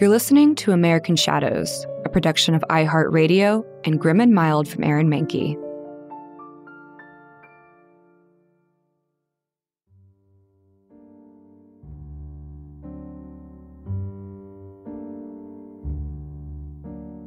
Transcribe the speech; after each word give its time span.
You're 0.00 0.10
listening 0.10 0.56
to 0.56 0.72
American 0.72 1.14
Shadows, 1.14 1.86
a 2.04 2.08
production 2.08 2.56
of 2.56 2.64
iHeartRadio 2.68 3.64
and 3.84 4.00
Grim 4.00 4.20
and 4.20 4.34
Mild 4.34 4.66
from 4.66 4.82
Aaron 4.82 5.08
Mahnke. 5.08 5.54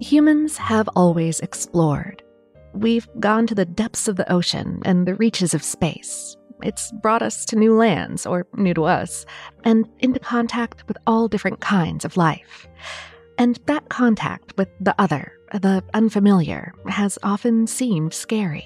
Humans 0.02 0.58
have 0.58 0.90
always 0.94 1.40
explored. 1.40 2.22
We've 2.73 3.08
gone 3.22 3.48
to 3.48 3.56
the 3.56 3.64
depths 3.64 4.10
of 4.10 4.18
the 4.18 4.30
ocean 4.30 4.82
and 4.84 5.08
the 5.08 5.16
reaches 5.16 5.54
of 5.54 5.64
space. 5.64 6.36
It's 6.64 6.92
brought 6.92 7.22
us 7.22 7.46
to 7.46 7.56
new 7.56 7.76
lands, 7.76 8.26
or 8.26 8.48
new 8.56 8.74
to 8.74 8.86
us, 8.86 9.26
and 9.64 9.88
into 10.00 10.20
contact 10.20 10.88
with 10.88 10.98
all 11.06 11.28
different 11.28 11.62
kinds 11.62 12.04
of 12.04 12.18
life. 12.18 12.68
And 13.38 13.60
that 13.68 13.90
contact 13.90 14.58
with 14.58 14.70
the 14.80 14.96
other, 14.98 15.32
the 15.54 15.84
unfamiliar, 15.94 16.74
has 16.88 17.20
often 17.22 17.67
seemed 17.67 18.14
scary. 18.14 18.66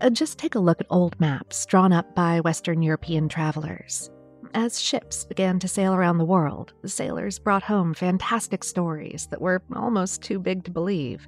Uh, 0.00 0.10
Just 0.10 0.38
take 0.38 0.54
a 0.54 0.60
look 0.60 0.80
at 0.80 0.86
old 0.90 1.18
maps 1.18 1.66
drawn 1.66 1.92
up 1.92 2.14
by 2.14 2.40
Western 2.40 2.82
European 2.82 3.28
travelers. 3.28 4.10
As 4.54 4.80
ships 4.80 5.24
began 5.24 5.58
to 5.60 5.68
sail 5.68 5.94
around 5.94 6.18
the 6.18 6.24
world, 6.24 6.74
sailors 6.84 7.38
brought 7.38 7.62
home 7.62 7.94
fantastic 7.94 8.62
stories 8.62 9.26
that 9.28 9.40
were 9.40 9.62
almost 9.74 10.22
too 10.22 10.38
big 10.38 10.64
to 10.64 10.70
believe. 10.70 11.26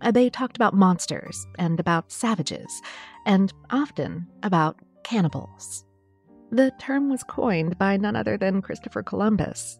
Uh, 0.00 0.10
They 0.10 0.30
talked 0.30 0.56
about 0.56 0.74
monsters 0.74 1.46
and 1.58 1.78
about 1.78 2.10
savages, 2.10 2.82
and 3.26 3.52
often 3.70 4.26
about 4.42 4.80
cannibals. 5.04 5.84
The 6.50 6.70
term 6.78 7.08
was 7.08 7.22
coined 7.22 7.78
by 7.78 7.96
none 7.96 8.16
other 8.16 8.36
than 8.36 8.62
Christopher 8.62 9.02
Columbus. 9.02 9.78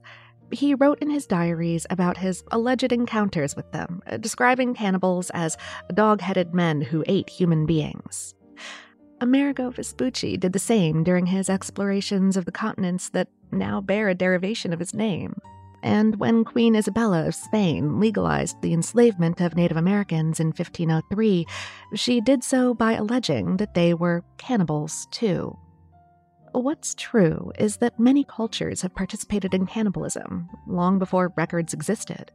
He 0.50 0.74
wrote 0.74 1.00
in 1.00 1.10
his 1.10 1.26
diaries 1.26 1.86
about 1.90 2.16
his 2.16 2.44
alleged 2.50 2.92
encounters 2.92 3.56
with 3.56 3.70
them, 3.72 4.02
uh, 4.06 4.18
describing 4.18 4.74
cannibals 4.74 5.30
as 5.30 5.56
dog 5.94 6.20
headed 6.20 6.54
men 6.54 6.80
who 6.80 7.04
ate 7.06 7.30
human 7.30 7.66
beings. 7.66 8.34
Amerigo 9.20 9.70
Vespucci 9.70 10.36
did 10.36 10.52
the 10.52 10.58
same 10.58 11.04
during 11.04 11.26
his 11.26 11.48
explorations 11.48 12.36
of 12.36 12.44
the 12.44 12.52
continents 12.52 13.08
that 13.10 13.28
now 13.52 13.80
bear 13.80 14.08
a 14.08 14.14
derivation 14.14 14.72
of 14.72 14.80
his 14.80 14.92
name. 14.92 15.36
And 15.82 16.16
when 16.16 16.44
Queen 16.44 16.76
Isabella 16.76 17.26
of 17.26 17.34
Spain 17.34 17.98
legalized 17.98 18.60
the 18.62 18.72
enslavement 18.72 19.40
of 19.40 19.56
Native 19.56 19.76
Americans 19.76 20.38
in 20.38 20.48
1503, 20.48 21.46
she 21.94 22.20
did 22.20 22.44
so 22.44 22.72
by 22.72 22.92
alleging 22.92 23.56
that 23.56 23.74
they 23.74 23.92
were 23.92 24.24
cannibals 24.38 25.08
too. 25.10 25.56
What's 26.52 26.94
true 26.94 27.50
is 27.58 27.78
that 27.78 27.98
many 27.98 28.24
cultures 28.24 28.82
have 28.82 28.94
participated 28.94 29.54
in 29.54 29.66
cannibalism 29.66 30.48
long 30.68 30.98
before 30.98 31.32
records 31.36 31.72
existed. 31.72 32.30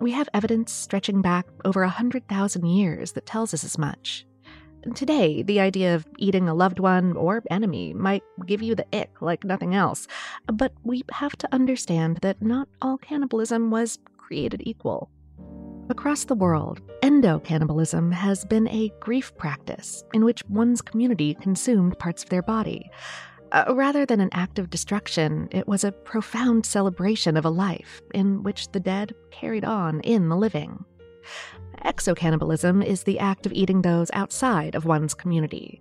We 0.00 0.10
have 0.12 0.28
evidence 0.34 0.72
stretching 0.72 1.22
back 1.22 1.46
over 1.64 1.82
a 1.82 1.86
100,000 1.86 2.66
years 2.66 3.12
that 3.12 3.24
tells 3.24 3.54
us 3.54 3.64
as 3.64 3.78
much. 3.78 4.26
Today, 4.94 5.42
the 5.42 5.60
idea 5.60 5.94
of 5.94 6.06
eating 6.18 6.48
a 6.48 6.54
loved 6.54 6.78
one 6.78 7.16
or 7.16 7.42
enemy 7.50 7.92
might 7.92 8.22
give 8.46 8.62
you 8.62 8.74
the 8.74 8.86
ick 8.94 9.10
like 9.20 9.44
nothing 9.44 9.74
else, 9.74 10.06
but 10.46 10.72
we 10.84 11.02
have 11.12 11.36
to 11.36 11.48
understand 11.52 12.18
that 12.22 12.40
not 12.40 12.68
all 12.80 12.96
cannibalism 12.98 13.70
was 13.70 13.98
created 14.16 14.62
equal. 14.64 15.10
Across 15.88 16.24
the 16.24 16.34
world, 16.34 16.80
endocannibalism 17.02 18.12
has 18.12 18.44
been 18.44 18.68
a 18.68 18.92
grief 19.00 19.36
practice 19.36 20.04
in 20.12 20.24
which 20.24 20.42
one's 20.48 20.82
community 20.82 21.34
consumed 21.34 21.98
parts 21.98 22.22
of 22.22 22.28
their 22.28 22.42
body. 22.42 22.90
Uh, 23.52 23.72
rather 23.74 24.04
than 24.04 24.20
an 24.20 24.30
act 24.32 24.58
of 24.58 24.70
destruction, 24.70 25.48
it 25.52 25.68
was 25.68 25.84
a 25.84 25.92
profound 25.92 26.66
celebration 26.66 27.36
of 27.36 27.44
a 27.44 27.50
life 27.50 28.02
in 28.14 28.42
which 28.42 28.70
the 28.72 28.80
dead 28.80 29.14
carried 29.30 29.64
on 29.64 30.00
in 30.00 30.28
the 30.28 30.36
living. 30.36 30.84
Exocannibalism 31.84 32.84
is 32.84 33.04
the 33.04 33.18
act 33.18 33.46
of 33.46 33.52
eating 33.52 33.82
those 33.82 34.10
outside 34.12 34.74
of 34.74 34.84
one's 34.84 35.14
community. 35.14 35.80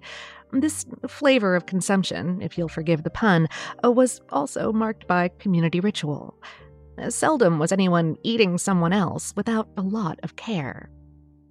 This 0.52 0.86
flavor 1.08 1.56
of 1.56 1.66
consumption, 1.66 2.42
if 2.42 2.58
you'll 2.58 2.70
forgive 2.70 3.04
the 3.04 3.10
pun, 3.10 3.48
uh, 3.84 3.92
was 3.92 4.22
also 4.30 4.72
marked 4.72 5.08
by 5.08 5.30
community 5.40 5.80
ritual. 5.80 6.38
Seldom 7.10 7.60
was 7.60 7.72
anyone 7.72 8.16
eating 8.24 8.58
someone 8.58 8.94
else 8.94 9.34
without 9.36 9.68
a 9.76 9.82
lot 9.82 10.20
of 10.24 10.36
care. 10.36 10.90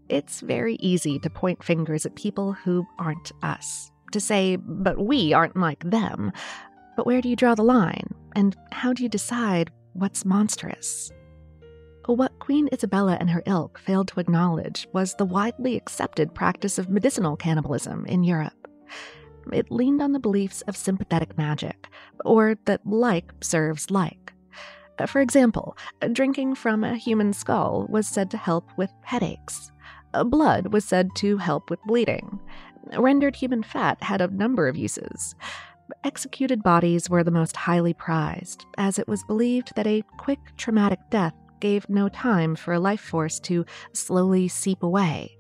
It's 0.09 0.41
very 0.41 0.76
easy 0.76 1.19
to 1.19 1.31
point 1.31 1.62
fingers 1.62 2.06
at 2.06 2.15
people 2.15 2.53
who 2.53 2.87
aren't 2.99 3.32
us, 3.43 3.91
to 4.12 4.21
say, 4.21 4.56
but 4.56 5.05
we 5.05 5.32
aren't 5.32 5.56
like 5.56 5.82
them. 5.84 6.32
But 6.97 7.06
where 7.06 7.21
do 7.21 7.28
you 7.28 7.37
draw 7.37 7.55
the 7.55 7.62
line? 7.62 8.15
And 8.37 8.56
how 8.72 8.93
do 8.93 9.03
you 9.03 9.09
decide 9.09 9.71
what's 9.94 10.25
monstrous? 10.25 11.11
What 12.06 12.38
Queen 12.38 12.69
Isabella 12.70 13.16
and 13.19 13.31
her 13.31 13.42
ilk 13.47 13.78
failed 13.78 14.09
to 14.09 14.20
acknowledge 14.20 14.87
was 14.92 15.15
the 15.15 15.25
widely 15.25 15.75
accepted 15.75 16.34
practice 16.34 16.78
of 16.78 16.91
medicinal 16.91 17.34
cannibalism 17.34 18.04
in 18.04 18.25
Europe. 18.25 18.69
It 19.50 19.70
leaned 19.70 20.03
on 20.03 20.12
the 20.12 20.19
beliefs 20.19 20.60
of 20.62 20.76
sympathetic 20.76 21.38
magic, 21.38 21.88
or 22.25 22.56
that 22.66 22.87
like 22.87 23.32
serves 23.41 23.91
like. 23.91 24.34
For 25.06 25.23
example, 25.23 25.76
drinking 26.12 26.56
from 26.56 26.84
a 26.84 26.96
human 26.96 27.32
skull 27.32 27.87
was 27.88 28.06
said 28.06 28.31
to 28.32 28.37
help 28.37 28.69
with 28.76 28.90
headaches. 29.02 29.73
Blood 30.26 30.75
was 30.75 30.84
said 30.84 31.08
to 31.17 31.38
help 31.38 31.70
with 31.70 31.82
bleeding. 31.84 32.38
Rendered 32.99 33.37
human 33.37 33.62
fat 33.62 34.02
had 34.02 34.20
a 34.20 34.28
number 34.28 34.69
of 34.69 34.76
uses. 34.76 35.34
Executed 36.05 36.62
bodies 36.62 37.08
were 37.08 37.25
the 37.25 37.31
most 37.31 37.56
highly 37.56 37.94
prized, 37.94 38.67
as 38.78 38.99
it 38.99 39.08
was 39.08 39.25
believed 39.25 39.73
that 39.75 39.87
a 39.87 40.05
quick, 40.19 40.38
traumatic 40.56 41.00
death 41.11 41.34
gave 41.64 41.88
no 41.88 42.11
time 42.11 42.55
for 42.55 42.75
a 42.75 42.78
life 42.78 43.00
force 43.00 43.40
to 43.40 43.64
slowly 43.94 44.49
seep 44.49 44.82
away. 44.82 45.38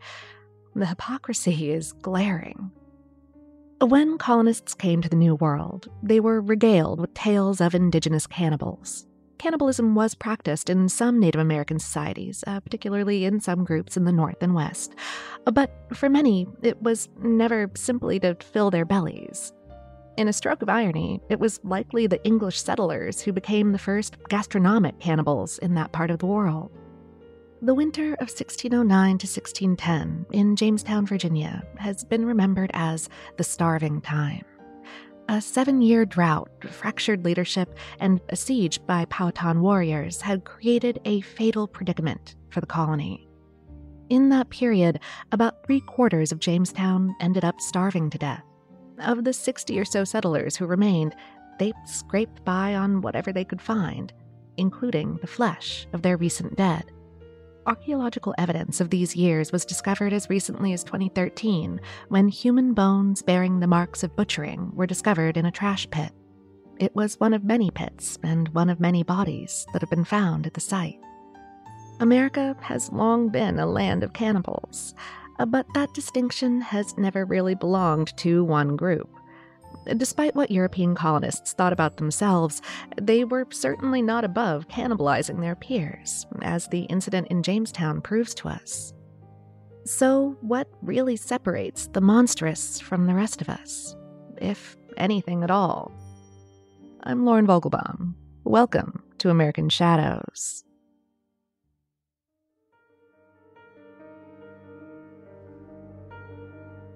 The 0.74 0.86
hypocrisy 0.86 1.70
is 1.78 1.92
glaring. 1.92 2.70
When 3.82 4.16
colonists 4.16 4.72
came 4.72 5.02
to 5.02 5.08
the 5.10 5.16
New 5.16 5.34
World, 5.34 5.88
they 6.02 6.20
were 6.20 6.40
regaled 6.40 6.98
with 6.98 7.12
tales 7.12 7.60
of 7.60 7.74
indigenous 7.74 8.26
cannibals. 8.26 9.06
Cannibalism 9.36 9.94
was 9.94 10.14
practiced 10.14 10.70
in 10.70 10.88
some 10.88 11.20
Native 11.20 11.42
American 11.42 11.78
societies, 11.78 12.42
uh, 12.46 12.60
particularly 12.60 13.26
in 13.26 13.38
some 13.38 13.62
groups 13.62 13.94
in 13.94 14.06
the 14.06 14.12
North 14.12 14.42
and 14.42 14.54
West. 14.54 14.94
But 15.44 15.70
for 15.92 16.08
many, 16.08 16.46
it 16.62 16.80
was 16.82 17.10
never 17.20 17.70
simply 17.74 18.18
to 18.20 18.34
fill 18.36 18.70
their 18.70 18.86
bellies. 18.86 19.52
In 20.16 20.28
a 20.28 20.32
stroke 20.32 20.62
of 20.62 20.68
irony, 20.68 21.20
it 21.28 21.40
was 21.40 21.58
likely 21.64 22.06
the 22.06 22.24
English 22.24 22.60
settlers 22.60 23.20
who 23.20 23.32
became 23.32 23.72
the 23.72 23.78
first 23.78 24.16
gastronomic 24.28 25.00
cannibals 25.00 25.58
in 25.58 25.74
that 25.74 25.90
part 25.90 26.10
of 26.10 26.20
the 26.20 26.26
world. 26.26 26.70
The 27.62 27.74
winter 27.74 28.12
of 28.14 28.28
1609 28.28 29.18
to 29.18 29.26
1610 29.26 30.26
in 30.30 30.54
Jamestown, 30.54 31.06
Virginia, 31.06 31.64
has 31.78 32.04
been 32.04 32.24
remembered 32.24 32.70
as 32.74 33.08
the 33.38 33.44
starving 33.44 34.00
time. 34.02 34.44
A 35.28 35.40
seven 35.40 35.82
year 35.82 36.04
drought, 36.04 36.50
fractured 36.70 37.24
leadership, 37.24 37.76
and 37.98 38.20
a 38.28 38.36
siege 38.36 38.78
by 38.86 39.06
Powhatan 39.06 39.62
warriors 39.62 40.20
had 40.20 40.44
created 40.44 41.00
a 41.06 41.22
fatal 41.22 41.66
predicament 41.66 42.36
for 42.50 42.60
the 42.60 42.66
colony. 42.66 43.26
In 44.10 44.28
that 44.28 44.50
period, 44.50 45.00
about 45.32 45.64
three 45.66 45.80
quarters 45.80 46.30
of 46.30 46.38
Jamestown 46.38 47.16
ended 47.20 47.44
up 47.44 47.60
starving 47.60 48.10
to 48.10 48.18
death. 48.18 48.44
Of 49.00 49.24
the 49.24 49.32
60 49.32 49.78
or 49.78 49.84
so 49.84 50.04
settlers 50.04 50.56
who 50.56 50.66
remained, 50.66 51.14
they 51.58 51.72
scraped 51.84 52.44
by 52.44 52.74
on 52.74 53.00
whatever 53.00 53.32
they 53.32 53.44
could 53.44 53.60
find, 53.60 54.12
including 54.56 55.18
the 55.20 55.26
flesh 55.26 55.86
of 55.92 56.02
their 56.02 56.16
recent 56.16 56.56
dead. 56.56 56.84
Archaeological 57.66 58.34
evidence 58.36 58.80
of 58.80 58.90
these 58.90 59.16
years 59.16 59.50
was 59.50 59.64
discovered 59.64 60.12
as 60.12 60.28
recently 60.28 60.74
as 60.74 60.84
2013 60.84 61.80
when 62.08 62.28
human 62.28 62.74
bones 62.74 63.22
bearing 63.22 63.58
the 63.58 63.66
marks 63.66 64.02
of 64.02 64.14
butchering 64.14 64.70
were 64.74 64.86
discovered 64.86 65.36
in 65.36 65.46
a 65.46 65.50
trash 65.50 65.88
pit. 65.90 66.12
It 66.78 66.94
was 66.94 67.18
one 67.18 67.32
of 67.32 67.42
many 67.42 67.70
pits 67.70 68.18
and 68.22 68.48
one 68.48 68.68
of 68.68 68.80
many 68.80 69.02
bodies 69.02 69.66
that 69.72 69.80
have 69.80 69.90
been 69.90 70.04
found 70.04 70.46
at 70.46 70.54
the 70.54 70.60
site. 70.60 70.98
America 72.00 72.56
has 72.60 72.92
long 72.92 73.28
been 73.28 73.58
a 73.58 73.66
land 73.66 74.02
of 74.02 74.12
cannibals, 74.12 74.94
Uh, 75.38 75.46
but 75.46 75.66
that 75.74 75.92
distinction 75.94 76.60
has 76.60 76.96
never 76.96 77.24
really 77.24 77.54
belonged 77.54 78.16
to 78.18 78.44
one 78.44 78.76
group. 78.76 79.08
Despite 79.96 80.34
what 80.34 80.50
European 80.50 80.94
colonists 80.94 81.52
thought 81.52 81.72
about 81.72 81.96
themselves, 81.96 82.62
they 83.00 83.24
were 83.24 83.46
certainly 83.50 84.00
not 84.00 84.24
above 84.24 84.68
cannibalizing 84.68 85.40
their 85.40 85.56
peers, 85.56 86.26
as 86.42 86.68
the 86.68 86.82
incident 86.84 87.28
in 87.28 87.42
Jamestown 87.42 88.00
proves 88.00 88.34
to 88.36 88.48
us. 88.48 88.94
So, 89.84 90.38
what 90.40 90.68
really 90.80 91.16
separates 91.16 91.88
the 91.88 92.00
monstrous 92.00 92.80
from 92.80 93.06
the 93.06 93.14
rest 93.14 93.42
of 93.42 93.50
us, 93.50 93.94
if 94.38 94.76
anything 94.96 95.42
at 95.42 95.50
all? 95.50 95.92
I'm 97.02 97.26
Lauren 97.26 97.46
Vogelbaum. 97.46 98.14
Welcome 98.44 99.02
to 99.18 99.28
American 99.28 99.68
Shadows. 99.68 100.63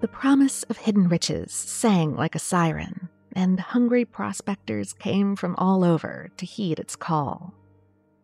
The 0.00 0.08
promise 0.08 0.62
of 0.64 0.76
hidden 0.76 1.08
riches 1.08 1.52
sang 1.52 2.14
like 2.14 2.36
a 2.36 2.38
siren, 2.38 3.08
and 3.32 3.58
hungry 3.58 4.04
prospectors 4.04 4.92
came 4.92 5.34
from 5.34 5.56
all 5.56 5.82
over 5.82 6.30
to 6.36 6.46
heed 6.46 6.78
its 6.78 6.94
call. 6.94 7.52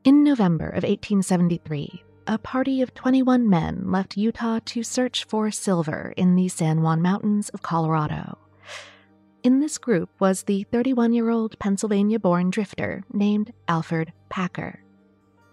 In 0.05 0.23
November 0.23 0.67
of 0.67 0.85
1873, 0.85 2.05
a 2.29 2.39
party 2.39 2.81
of 2.81 2.95
21 2.95 3.51
men 3.51 3.91
left 3.91 4.17
Utah 4.17 4.61
to 4.67 4.85
search 4.85 5.25
for 5.25 5.51
silver 5.51 6.15
in 6.17 6.37
the 6.37 6.47
San 6.47 6.83
Juan 6.83 7.03
Mountains 7.03 7.49
of 7.49 7.63
Colorado. 7.63 8.39
In 9.43 9.59
this 9.59 9.77
group 9.77 10.11
was 10.21 10.45
the 10.45 10.63
31 10.71 11.13
year 11.13 11.29
old 11.29 11.59
Pennsylvania 11.59 12.21
born 12.21 12.51
drifter 12.51 13.03
named 13.13 13.53
Alferd 13.69 14.11
Packer. 14.31 14.81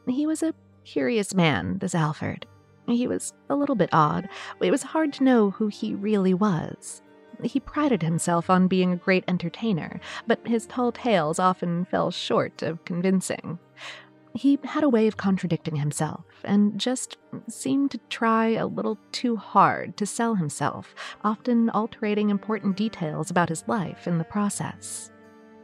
He 0.07 0.27
was 0.27 0.43
a 0.43 0.53
curious 0.85 1.33
man, 1.33 1.79
this 1.79 1.95
Alferd. 1.95 2.43
He 2.91 3.07
was 3.07 3.33
a 3.49 3.55
little 3.55 3.75
bit 3.75 3.89
odd. 3.91 4.29
It 4.61 4.71
was 4.71 4.83
hard 4.83 5.13
to 5.13 5.23
know 5.23 5.51
who 5.51 5.67
he 5.67 5.95
really 5.95 6.33
was. 6.33 7.01
He 7.43 7.59
prided 7.59 8.03
himself 8.03 8.49
on 8.49 8.67
being 8.67 8.91
a 8.91 8.97
great 8.97 9.23
entertainer, 9.27 9.99
but 10.27 10.45
his 10.45 10.67
tall 10.67 10.91
tales 10.91 11.39
often 11.39 11.85
fell 11.85 12.11
short 12.11 12.61
of 12.61 12.83
convincing. 12.85 13.57
He 14.33 14.59
had 14.63 14.83
a 14.83 14.89
way 14.89 15.07
of 15.07 15.17
contradicting 15.17 15.75
himself 15.75 16.23
and 16.43 16.79
just 16.79 17.17
seemed 17.49 17.91
to 17.91 17.97
try 18.09 18.49
a 18.49 18.67
little 18.67 18.97
too 19.11 19.35
hard 19.35 19.97
to 19.97 20.05
sell 20.05 20.35
himself, 20.35 20.95
often 21.23 21.69
altering 21.71 22.29
important 22.29 22.77
details 22.77 23.29
about 23.29 23.49
his 23.49 23.67
life 23.67 24.07
in 24.07 24.17
the 24.17 24.23
process. 24.23 25.10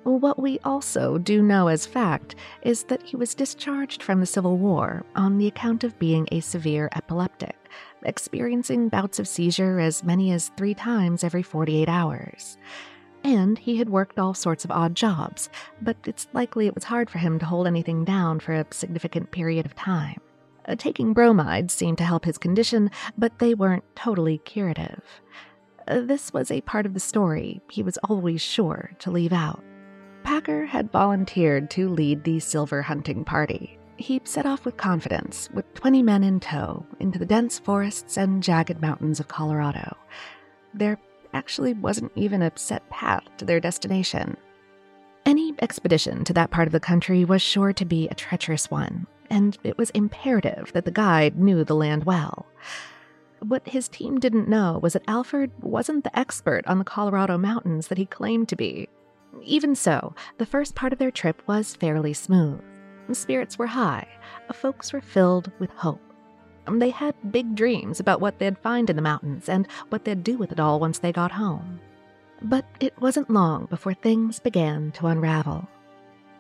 What 0.08 0.40
we 0.40 0.58
also 0.60 1.18
do 1.18 1.44
know 1.44 1.68
as 1.68 1.86
fact 1.86 2.36
is 2.62 2.84
that 2.84 3.04
he 3.04 3.18
was 3.18 3.36
discharged 3.36 4.02
from 4.02 4.22
the 4.22 4.26
Civil 4.26 4.58
War 4.58 5.04
on 5.18 5.38
the 5.38 5.48
account 5.48 5.84
of 5.84 6.00
being 6.00 6.30
a 6.32 6.40
severe 6.40 6.88
epileptic, 6.96 7.58
experiencing 8.04 8.88
bouts 8.88 9.20
of 9.20 9.28
seizure 9.28 9.82
as 9.82 10.06
many 10.06 10.32
as 10.32 10.50
three 10.56 10.74
times 10.74 11.26
every 11.26 11.44
48 11.44 11.90
hours. 11.90 12.58
And 13.26 13.60
he 13.60 13.76
had 13.76 13.90
worked 13.90 14.18
all 14.18 14.34
sorts 14.34 14.64
of 14.64 14.72
odd 14.72 14.96
jobs, 14.96 15.50
but 15.82 15.98
it's 16.06 16.30
likely 16.32 16.68
it 16.68 16.76
was 16.76 16.86
hard 16.86 17.10
for 17.10 17.18
him 17.18 17.38
to 17.40 17.46
hold 17.46 17.68
anything 17.68 18.06
down 18.06 18.40
for 18.40 18.54
a 18.54 18.66
significant 18.72 19.32
period 19.32 19.66
of 19.66 19.76
time. 19.76 20.22
Uh, 20.70 20.76
taking 20.78 21.12
bromides 21.12 21.74
seemed 21.74 21.98
to 21.98 22.06
help 22.06 22.24
his 22.24 22.38
condition, 22.38 22.92
but 23.18 23.40
they 23.40 23.54
weren't 23.54 23.84
totally 23.94 24.38
curative. 24.38 25.04
Uh, 25.86 26.00
this 26.00 26.32
was 26.32 26.50
a 26.50 26.62
part 26.62 26.86
of 26.86 26.94
the 26.94 27.00
story 27.02 27.60
he 27.70 27.84
was 27.84 27.98
always 28.06 28.42
sure 28.42 28.92
to 29.00 29.12
leave 29.12 29.34
out. 29.34 29.62
Packer 30.28 30.66
had 30.66 30.92
volunteered 30.92 31.70
to 31.70 31.88
lead 31.88 32.26
the 32.26 32.42
silver 32.42 32.82
hunting 32.82 33.24
party. 33.24 33.80
He 33.96 34.20
set 34.26 34.46
off 34.46 34.66
with 34.66 34.76
confidence, 34.76 35.50
with 35.54 35.74
20 35.74 36.04
men 36.04 36.22
in 36.22 36.42
tow, 36.42 36.86
into 37.00 37.18
the 37.18 37.26
dense 37.26 37.60
forests 37.60 38.18
and 38.18 38.44
jagged 38.44 38.82
mountains 38.82 39.22
of 39.22 39.30
Colorado. 39.30 39.96
There 40.74 41.00
actually 41.34 41.76
wasn't 41.76 42.12
even 42.16 42.42
a 42.42 42.52
set 42.56 42.88
path 42.90 43.24
to 43.38 43.46
their 43.46 43.62
destination. 43.62 44.36
Any 45.26 45.56
expedition 45.62 46.26
to 46.26 46.34
that 46.34 46.52
part 46.52 46.68
of 46.68 46.74
the 46.74 46.82
country 46.82 47.24
was 47.24 47.42
sure 47.42 47.72
to 47.72 47.86
be 47.86 48.10
a 48.10 48.14
treacherous 48.14 48.70
one, 48.70 49.08
and 49.30 49.58
it 49.64 49.78
was 49.78 49.92
imperative 49.92 50.74
that 50.74 50.84
the 50.84 50.92
guide 50.92 51.40
knew 51.40 51.64
the 51.64 51.74
land 51.74 52.04
well. 52.04 52.48
What 53.40 53.66
his 53.66 53.88
team 53.88 54.20
didn't 54.20 54.50
know 54.50 54.78
was 54.84 54.92
that 54.92 55.06
Alferd 55.06 55.52
wasn't 55.62 56.04
the 56.04 56.20
expert 56.20 56.68
on 56.68 56.80
the 56.80 56.84
Colorado 56.84 57.38
mountains 57.38 57.88
that 57.88 57.98
he 57.98 58.06
claimed 58.06 58.50
to 58.50 58.58
be, 58.58 58.90
even 59.44 59.76
so, 59.76 60.14
the 60.38 60.46
first 60.46 60.76
part 60.76 60.94
of 60.94 61.00
their 61.00 61.12
trip 61.12 61.42
was 61.48 61.76
fairly 61.76 62.14
smooth. 62.14 62.62
Spirits 63.12 63.58
were 63.58 63.68
high, 63.68 64.08
folks 64.54 64.92
were 64.92 65.02
filled 65.02 65.52
with 65.60 65.70
hope. 65.72 66.02
They 66.70 66.90
had 66.90 67.16
big 67.32 67.56
dreams 67.56 68.00
about 68.00 68.20
what 68.20 68.40
they'd 68.40 68.58
find 68.58 68.90
in 68.90 68.98
the 68.98 69.02
mountains 69.02 69.48
and 69.48 69.68
what 69.90 70.04
they'd 70.04 70.24
do 70.24 70.38
with 70.38 70.52
it 70.52 70.60
all 70.60 70.80
once 70.80 71.00
they 71.00 71.14
got 71.14 71.32
home. 71.32 71.80
But 72.42 72.66
it 72.80 73.00
wasn't 73.00 73.30
long 73.30 73.66
before 73.66 73.94
things 73.94 74.40
began 74.40 74.92
to 74.94 75.08
unravel. 75.08 75.68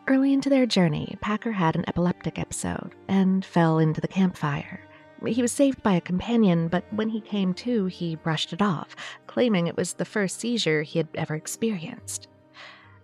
Early 0.07 0.33
into 0.33 0.49
their 0.49 0.65
journey, 0.65 1.17
Packer 1.21 1.51
had 1.51 1.75
an 1.75 1.85
epileptic 1.87 2.39
episode 2.39 2.93
and 3.07 3.43
fell 3.43 3.79
into 3.79 4.01
the 4.01 4.07
campfire. 4.07 4.81
He 5.25 5.41
was 5.41 5.51
saved 5.51 5.81
by 5.81 5.93
a 5.93 6.01
companion, 6.01 6.67
but 6.67 6.83
when 6.91 7.09
he 7.09 7.21
came 7.21 7.53
to, 7.55 7.85
he 7.85 8.15
brushed 8.15 8.53
it 8.53 8.61
off, 8.61 8.95
claiming 9.25 9.67
it 9.67 9.75
was 9.75 9.93
the 9.93 10.05
first 10.05 10.39
seizure 10.39 10.83
he 10.83 10.99
had 10.99 11.07
ever 11.15 11.35
experienced. 11.35 12.27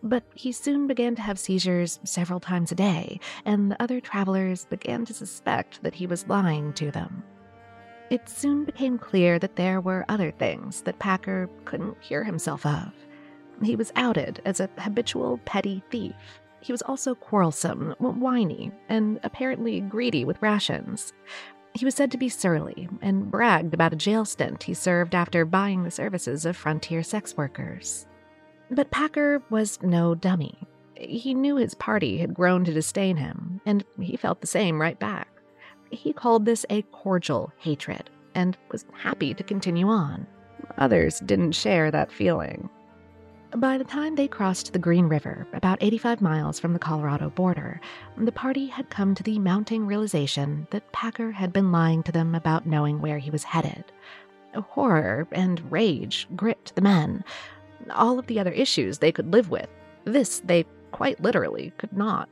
But 0.04 0.24
he 0.36 0.52
soon 0.52 0.86
began 0.86 1.16
to 1.16 1.22
have 1.22 1.40
seizures 1.40 2.00
several 2.04 2.42
times 2.42 2.74
a 2.74 2.76
day, 2.76 3.22
and 3.46 3.72
the 3.72 3.82
other 3.82 4.02
travelers 4.02 4.66
began 4.66 5.06
to 5.06 5.14
suspect 5.14 5.82
that 5.82 5.96
he 5.96 6.06
was 6.06 6.28
lying 6.28 6.74
to 6.74 6.92
them. 6.92 7.24
It 8.10 8.28
soon 8.28 8.66
became 8.66 9.00
clear 9.00 9.40
that 9.40 9.56
there 9.56 9.80
were 9.80 10.06
other 10.10 10.32
things 10.32 10.82
that 10.82 11.00
Packer 11.00 11.50
couldn't 11.64 12.02
cure 12.02 12.26
himself 12.26 12.66
of. 12.66 12.92
He 13.64 13.78
was 13.78 13.94
outed 13.96 14.42
as 14.44 14.60
a 14.60 14.70
habitual 14.78 15.40
petty 15.46 15.82
thief. 15.90 16.16
He 16.60 16.74
was 16.74 16.82
also 16.82 17.16
quarrelsome, 17.16 17.96
whiny, 18.00 18.72
and 18.90 19.22
apparently 19.24 19.80
greedy 19.80 20.26
with 20.26 20.42
rations. 20.42 21.14
He 21.74 21.86
was 21.86 21.96
said 21.96 22.12
to 22.12 22.18
be 22.18 22.30
surly 22.30 22.90
and 23.02 23.32
bragged 23.32 23.74
about 23.74 23.94
a 23.94 23.96
jail 23.98 24.26
stint 24.26 24.64
he 24.64 24.74
served 24.74 25.16
after 25.16 25.46
buying 25.46 25.84
the 25.84 25.92
services 25.92 26.46
of 26.46 26.58
frontier 26.58 27.04
sex 27.04 27.36
workers. 27.38 28.06
But 28.72 28.92
Packer 28.92 29.42
was 29.50 29.82
no 29.82 30.16
dummy. 30.16 30.68
He 30.96 31.34
knew 31.34 31.58
his 31.58 31.74
party 31.74 32.18
had 32.18 32.34
grown 32.34 32.64
to 32.66 32.74
disdain 32.74 33.18
him, 33.18 33.62
and 33.66 33.84
he 34.00 34.16
felt 34.16 34.42
the 34.42 34.48
same 34.48 34.80
right 34.80 34.98
back. 35.00 35.28
He 35.92 36.14
called 36.14 36.46
this 36.46 36.66
a 36.70 36.82
cordial 36.84 37.52
hatred 37.58 38.10
and 38.36 38.58
was 38.72 38.86
happy 38.94 39.34
to 39.34 39.44
continue 39.44 39.88
on. 39.88 40.26
Others 40.78 41.20
didn't 41.20 41.52
share 41.52 41.92
that 41.92 42.12
feeling. 42.12 42.70
By 43.56 43.78
the 43.78 43.84
time 43.84 44.16
they 44.16 44.28
crossed 44.28 44.74
the 44.74 44.80
Green 44.80 45.06
River, 45.06 45.46
about 45.54 45.78
85 45.84 46.22
miles 46.22 46.60
from 46.60 46.74
the 46.74 46.80
Colorado 46.80 47.30
border, 47.30 47.80
the 48.18 48.32
party 48.32 48.66
had 48.66 48.90
come 48.90 49.14
to 49.14 49.22
the 49.22 49.38
mounting 49.38 49.86
realization 49.86 50.66
that 50.72 50.92
Packer 50.92 51.32
had 51.32 51.54
been 51.54 51.72
lying 51.72 52.02
to 52.04 52.12
them 52.12 52.34
about 52.34 52.66
knowing 52.66 53.00
where 53.00 53.20
he 53.20 53.30
was 53.30 53.44
headed. 53.44 53.84
Horror 54.56 55.28
and 55.32 55.72
rage 55.72 56.28
gripped 56.36 56.74
the 56.74 56.82
men, 56.82 57.24
all 57.92 58.20
of 58.20 58.28
the 58.28 58.40
other 58.40 58.52
issues 58.52 58.98
they 58.98 59.12
could 59.12 59.32
live 59.32 59.50
with. 59.50 59.70
This 60.06 60.42
they 60.46 60.66
quite 60.92 61.22
literally 61.22 61.74
could 61.78 61.94
not. 61.94 62.30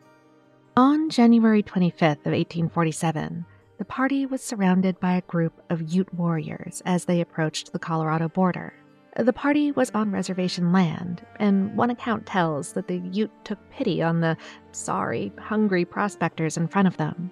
On 0.78 1.10
January 1.10 1.64
25th 1.64 2.26
of 2.26 2.34
1847, 2.34 3.46
the 3.78 3.86
party 3.86 4.26
was 4.26 4.44
surrounded 4.44 5.00
by 5.00 5.14
a 5.14 5.22
group 5.22 5.60
of 5.70 5.82
Ute 5.92 6.14
warriors 6.14 6.82
as 6.86 7.06
they 7.06 7.20
approached 7.20 7.74
the 7.74 7.80
Colorado 7.80 8.30
border. 8.30 8.74
The 9.18 9.34
party 9.34 9.72
was 9.72 9.92
on 9.92 10.12
reservation 10.12 10.72
land, 10.72 11.26
and 11.38 11.76
one 11.76 11.90
account 11.90 12.26
tells 12.26 12.74
that 12.74 12.88
the 12.88 13.02
Ute 13.12 13.32
took 13.44 13.60
pity 13.70 14.02
on 14.02 14.22
the 14.22 14.38
sorry, 14.72 15.34
hungry 15.38 15.84
prospectors 15.84 16.56
in 16.56 16.68
front 16.68 16.88
of 16.88 16.96
them. 16.98 17.32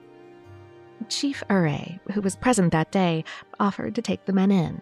Chief 1.07 1.41
Ouray, 1.49 1.99
who 2.11 2.19
was 2.19 2.35
present 2.35 2.73
that 2.73 2.91
day, 2.91 3.23
offered 3.59 3.95
to 3.95 4.01
take 4.01 4.25
the 4.25 4.33
men 4.33 4.51
in. 4.51 4.81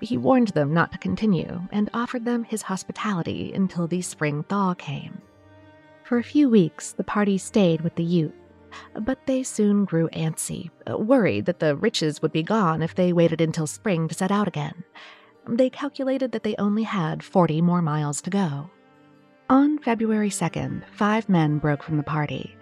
He 0.00 0.16
warned 0.16 0.48
them 0.48 0.72
not 0.72 0.92
to 0.92 0.98
continue 0.98 1.62
and 1.72 1.90
offered 1.92 2.24
them 2.24 2.44
his 2.44 2.62
hospitality 2.62 3.52
until 3.52 3.86
the 3.86 4.02
spring 4.02 4.42
thaw 4.44 4.74
came. 4.74 5.20
For 6.04 6.18
a 6.18 6.24
few 6.24 6.48
weeks, 6.48 6.92
the 6.92 7.04
party 7.04 7.38
stayed 7.38 7.82
with 7.82 7.94
the 7.94 8.04
Ute, 8.04 8.34
but 9.00 9.26
they 9.26 9.42
soon 9.42 9.84
grew 9.84 10.08
antsy, 10.08 10.70
worried 10.88 11.46
that 11.46 11.60
the 11.60 11.76
riches 11.76 12.22
would 12.22 12.32
be 12.32 12.42
gone 12.42 12.82
if 12.82 12.94
they 12.94 13.12
waited 13.12 13.40
until 13.40 13.66
spring 13.66 14.08
to 14.08 14.14
set 14.14 14.30
out 14.30 14.48
again. 14.48 14.84
They 15.48 15.70
calculated 15.70 16.32
that 16.32 16.42
they 16.42 16.56
only 16.56 16.82
had 16.84 17.22
40 17.22 17.60
more 17.60 17.82
miles 17.82 18.20
to 18.22 18.30
go. 18.30 18.70
On 19.48 19.78
February 19.78 20.30
2nd, 20.30 20.82
five 20.92 21.28
men 21.28 21.58
broke 21.58 21.82
from 21.82 21.96
the 21.96 22.02
party. 22.02 22.56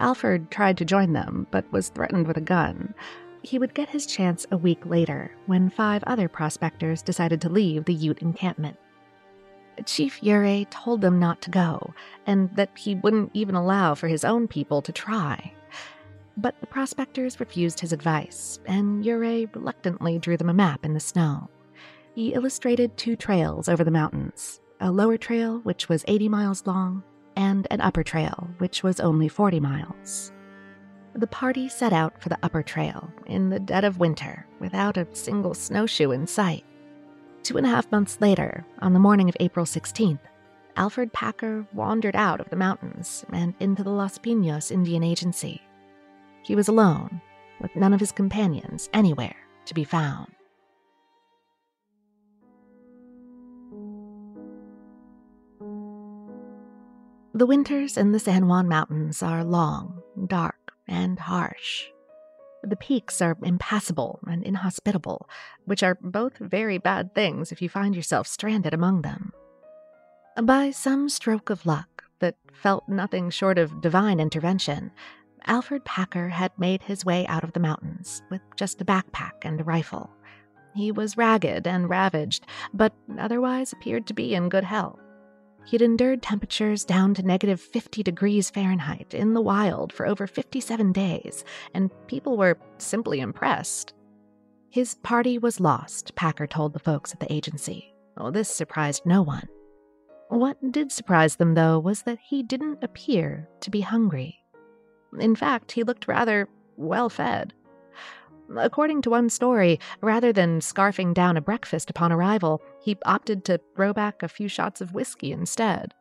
Alferd 0.00 0.50
tried 0.50 0.76
to 0.78 0.84
join 0.84 1.12
them, 1.12 1.46
but 1.50 1.70
was 1.72 1.90
threatened 1.90 2.26
with 2.26 2.36
a 2.36 2.40
gun. 2.40 2.94
He 3.42 3.58
would 3.58 3.74
get 3.74 3.88
his 3.88 4.06
chance 4.06 4.46
a 4.50 4.56
week 4.56 4.86
later 4.86 5.36
when 5.46 5.68
five 5.68 6.04
other 6.06 6.28
prospectors 6.28 7.02
decided 7.02 7.40
to 7.40 7.48
leave 7.48 7.84
the 7.84 7.94
Ute 7.94 8.22
encampment. 8.22 8.76
Chief 9.84 10.20
Ouray 10.22 10.66
told 10.70 11.00
them 11.00 11.18
not 11.18 11.40
to 11.42 11.50
go, 11.50 11.94
and 12.26 12.54
that 12.56 12.70
he 12.76 12.94
wouldn't 12.94 13.30
even 13.34 13.54
allow 13.54 13.94
for 13.94 14.06
his 14.06 14.24
own 14.24 14.46
people 14.46 14.80
to 14.82 14.92
try. 14.92 15.52
But 16.36 16.60
the 16.60 16.66
prospectors 16.66 17.40
refused 17.40 17.80
his 17.80 17.92
advice, 17.92 18.60
and 18.66 19.04
Ouray 19.04 19.46
reluctantly 19.52 20.18
drew 20.18 20.36
them 20.36 20.50
a 20.50 20.54
map 20.54 20.84
in 20.84 20.94
the 20.94 21.00
snow. 21.00 21.48
He 22.14 22.34
illustrated 22.34 22.96
two 22.96 23.16
trails 23.16 23.68
over 23.68 23.84
the 23.84 23.90
mountains 23.90 24.60
a 24.80 24.90
lower 24.90 25.16
trail, 25.16 25.60
which 25.60 25.88
was 25.88 26.04
80 26.08 26.28
miles 26.28 26.66
long, 26.66 27.04
and 27.36 27.68
an 27.70 27.80
upper 27.80 28.02
trail, 28.02 28.50
which 28.58 28.82
was 28.82 28.98
only 28.98 29.28
40 29.28 29.60
miles. 29.60 30.32
The 31.14 31.26
party 31.26 31.68
set 31.68 31.92
out 31.92 32.20
for 32.22 32.30
the 32.30 32.38
upper 32.42 32.62
trail 32.62 33.12
in 33.26 33.50
the 33.50 33.60
dead 33.60 33.84
of 33.84 33.98
winter 33.98 34.46
without 34.60 34.96
a 34.96 35.06
single 35.14 35.52
snowshoe 35.52 36.10
in 36.10 36.26
sight. 36.26 36.64
Two 37.42 37.58
and 37.58 37.66
a 37.66 37.70
half 37.70 37.90
months 37.92 38.18
later, 38.20 38.64
on 38.78 38.94
the 38.94 38.98
morning 38.98 39.28
of 39.28 39.36
April 39.38 39.66
16th, 39.66 40.20
Alferd 40.76 41.12
Packer 41.12 41.66
wandered 41.74 42.16
out 42.16 42.40
of 42.40 42.48
the 42.48 42.56
mountains 42.56 43.26
and 43.30 43.52
into 43.60 43.82
the 43.82 43.90
Los 43.90 44.16
Pinos 44.16 44.70
Indian 44.70 45.02
Agency. 45.02 45.60
He 46.42 46.54
was 46.54 46.68
alone, 46.68 47.20
with 47.60 47.76
none 47.76 47.92
of 47.92 48.00
his 48.00 48.12
companions 48.12 48.88
anywhere 48.94 49.36
to 49.66 49.74
be 49.74 49.84
found. 49.84 50.32
The 57.34 57.46
winters 57.46 57.96
in 57.96 58.12
the 58.12 58.18
San 58.18 58.46
Juan 58.46 58.68
Mountains 58.68 59.22
are 59.22 59.44
long, 59.44 60.02
dark, 60.26 60.61
and 60.86 61.18
harsh. 61.18 61.86
The 62.62 62.76
peaks 62.76 63.20
are 63.20 63.36
impassable 63.42 64.20
and 64.26 64.44
inhospitable, 64.44 65.28
which 65.64 65.82
are 65.82 65.98
both 66.00 66.38
very 66.38 66.78
bad 66.78 67.14
things 67.14 67.50
if 67.50 67.60
you 67.60 67.68
find 67.68 67.96
yourself 67.96 68.26
stranded 68.26 68.72
among 68.72 69.02
them. 69.02 69.32
By 70.40 70.70
some 70.70 71.08
stroke 71.08 71.50
of 71.50 71.66
luck 71.66 72.04
that 72.20 72.36
felt 72.52 72.88
nothing 72.88 73.30
short 73.30 73.58
of 73.58 73.80
divine 73.80 74.20
intervention, 74.20 74.92
Alferd 75.48 75.84
Packer 75.84 76.28
had 76.28 76.56
made 76.56 76.82
his 76.82 77.04
way 77.04 77.26
out 77.26 77.42
of 77.42 77.52
the 77.52 77.60
mountains 77.60 78.22
with 78.30 78.40
just 78.56 78.80
a 78.80 78.84
backpack 78.84 79.32
and 79.42 79.60
a 79.60 79.64
rifle. 79.64 80.08
He 80.74 80.92
was 80.92 81.16
ragged 81.16 81.66
and 81.66 81.90
ravaged, 81.90 82.46
but 82.72 82.94
otherwise 83.18 83.72
appeared 83.72 84.06
to 84.06 84.14
be 84.14 84.34
in 84.34 84.48
good 84.48 84.64
health. 84.64 85.01
He 85.64 85.76
had 85.76 85.82
endured 85.82 86.22
temperatures 86.22 86.84
down 86.84 87.14
to 87.14 87.22
negative 87.22 87.60
50 87.60 88.02
degrees 88.02 88.50
Fahrenheit 88.50 89.14
in 89.14 89.32
the 89.32 89.40
wild 89.40 89.92
for 89.92 90.06
over 90.06 90.26
57 90.26 90.92
days, 90.92 91.44
and 91.72 91.90
people 92.06 92.36
were 92.36 92.58
simply 92.78 93.20
impressed. 93.20 93.94
His 94.70 94.96
party 94.96 95.38
was 95.38 95.60
lost, 95.60 96.14
Packer 96.14 96.46
told 96.46 96.72
the 96.72 96.78
folks 96.78 97.12
at 97.12 97.20
the 97.20 97.32
agency. 97.32 97.94
Oh, 98.16 98.30
this 98.30 98.48
surprised 98.48 99.06
no 99.06 99.22
one. 99.22 99.48
What 100.28 100.72
did 100.72 100.90
surprise 100.90 101.36
them, 101.36 101.54
though, 101.54 101.78
was 101.78 102.02
that 102.02 102.18
he 102.18 102.42
didn't 102.42 102.82
appear 102.82 103.48
to 103.60 103.70
be 103.70 103.82
hungry. 103.82 104.38
In 105.18 105.36
fact, 105.36 105.72
he 105.72 105.82
looked 105.82 106.08
rather 106.08 106.48
well 106.76 107.10
fed. 107.10 107.52
According 108.56 109.02
to 109.02 109.10
one 109.10 109.30
story, 109.30 109.78
rather 110.00 110.32
than 110.32 110.60
scarfing 110.60 111.14
down 111.14 111.36
a 111.36 111.42
breakfast 111.42 111.90
upon 111.90 112.12
arrival, 112.12 112.62
he 112.82 112.98
opted 113.04 113.44
to 113.44 113.60
throw 113.76 113.92
back 113.92 114.22
a 114.22 114.28
few 114.28 114.48
shots 114.48 114.80
of 114.80 114.92
whiskey 114.92 115.32
instead. 115.32 115.94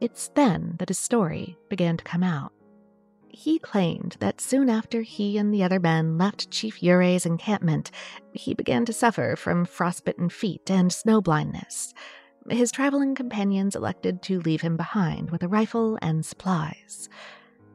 It's 0.00 0.28
then 0.34 0.74
that 0.78 0.88
his 0.88 0.98
story 0.98 1.56
began 1.70 1.96
to 1.96 2.04
come 2.04 2.22
out. 2.22 2.52
He 3.28 3.58
claimed 3.58 4.16
that 4.20 4.40
soon 4.40 4.68
after 4.68 5.02
he 5.02 5.38
and 5.38 5.52
the 5.52 5.62
other 5.62 5.78
men 5.78 6.18
left 6.18 6.50
Chief 6.50 6.82
Ouray's 6.82 7.26
encampment, 7.26 7.90
he 8.32 8.54
began 8.54 8.84
to 8.86 8.92
suffer 8.92 9.36
from 9.36 9.64
frostbitten 9.64 10.28
feet 10.28 10.70
and 10.70 10.92
snow 10.92 11.20
blindness. 11.20 11.94
His 12.48 12.72
traveling 12.72 13.14
companions 13.14 13.76
elected 13.76 14.22
to 14.22 14.40
leave 14.40 14.62
him 14.62 14.76
behind 14.76 15.30
with 15.30 15.42
a 15.42 15.48
rifle 15.48 15.98
and 16.00 16.24
supplies. 16.24 17.08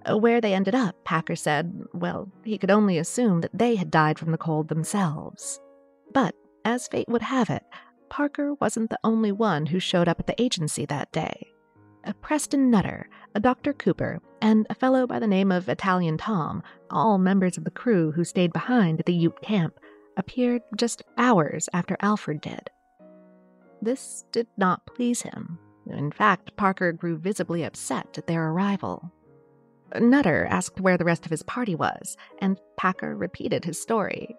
Uh, 0.10 0.18
where 0.18 0.42
they 0.42 0.54
ended 0.54 0.74
up, 0.74 0.96
Packer 1.04 1.36
said, 1.36 1.86
well, 1.94 2.32
he 2.44 2.58
could 2.58 2.72
only 2.72 2.98
assume 2.98 3.42
that 3.42 3.58
they 3.58 3.76
had 3.76 3.92
died 3.92 4.18
from 4.18 4.32
the 4.32 4.38
cold 4.38 4.68
themselves. 4.68 5.60
But, 6.12 6.34
as 6.66 6.88
fate 6.88 7.08
would 7.08 7.22
have 7.22 7.50
it, 7.50 7.64
Packer 8.12 8.56
wasn't 8.56 8.90
the 8.90 9.00
only 9.06 9.32
one 9.32 9.68
who 9.68 9.80
showed 9.80 10.10
up 10.10 10.20
at 10.20 10.28
the 10.28 10.40
agency 10.40 10.86
that 10.86 11.14
day. 11.14 11.48
A 12.04 12.14
Preston 12.14 12.70
Nutter, 12.70 13.08
a 13.36 13.40
Dr. 13.40 13.72
Cooper, 13.72 14.20
and 14.42 14.68
a 14.70 14.76
fellow 14.76 15.08
by 15.08 15.18
the 15.18 15.28
name 15.28 15.50
of 15.50 15.70
Italian 15.70 16.18
Tom, 16.18 16.62
all 16.90 17.18
members 17.18 17.58
of 17.58 17.64
the 17.64 17.72
crew 17.72 18.12
who 18.12 18.26
stayed 18.26 18.52
behind 18.52 19.00
at 19.00 19.06
the 19.06 19.14
Ute 19.14 19.42
camp, 19.42 19.80
appeared 20.18 20.62
just 20.76 21.04
hours 21.18 21.70
after 21.72 21.96
Alferd 22.04 22.42
did. 22.42 22.70
This 23.82 24.26
did 24.34 24.48
not 24.58 24.86
please 24.86 25.22
him. 25.22 25.58
In 25.88 26.12
fact, 26.12 26.58
Packer 26.58 26.92
grew 26.92 27.18
visibly 27.18 27.64
upset 27.64 28.18
at 28.18 28.28
their 28.28 28.50
arrival. 28.50 29.10
Nutter 29.98 30.46
asked 30.50 30.82
where 30.82 30.98
the 30.98 31.06
rest 31.06 31.26
of 31.26 31.32
his 31.32 31.44
party 31.44 31.76
was, 31.76 32.18
and 32.40 32.60
Packer 32.76 33.16
repeated 33.16 33.64
his 33.64 33.82
story. 33.82 34.36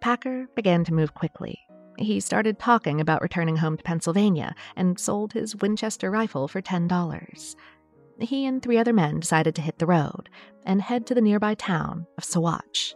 Packer 0.00 0.46
began 0.56 0.84
to 0.84 0.94
move 0.94 1.12
quickly. 1.12 1.58
He 1.98 2.20
started 2.20 2.58
talking 2.58 3.00
about 3.00 3.22
returning 3.22 3.56
home 3.56 3.76
to 3.76 3.82
Pennsylvania 3.82 4.54
and 4.76 4.98
sold 4.98 5.32
his 5.32 5.56
Winchester 5.56 6.10
rifle 6.10 6.48
for 6.48 6.60
$10. 6.60 7.56
He 8.20 8.46
and 8.46 8.62
three 8.62 8.78
other 8.78 8.92
men 8.92 9.20
decided 9.20 9.54
to 9.56 9.62
hit 9.62 9.78
the 9.78 9.86
road 9.86 10.28
and 10.64 10.82
head 10.82 11.06
to 11.06 11.14
the 11.14 11.20
nearby 11.20 11.54
town 11.54 12.06
of 12.16 12.24
Saguache. 12.24 12.94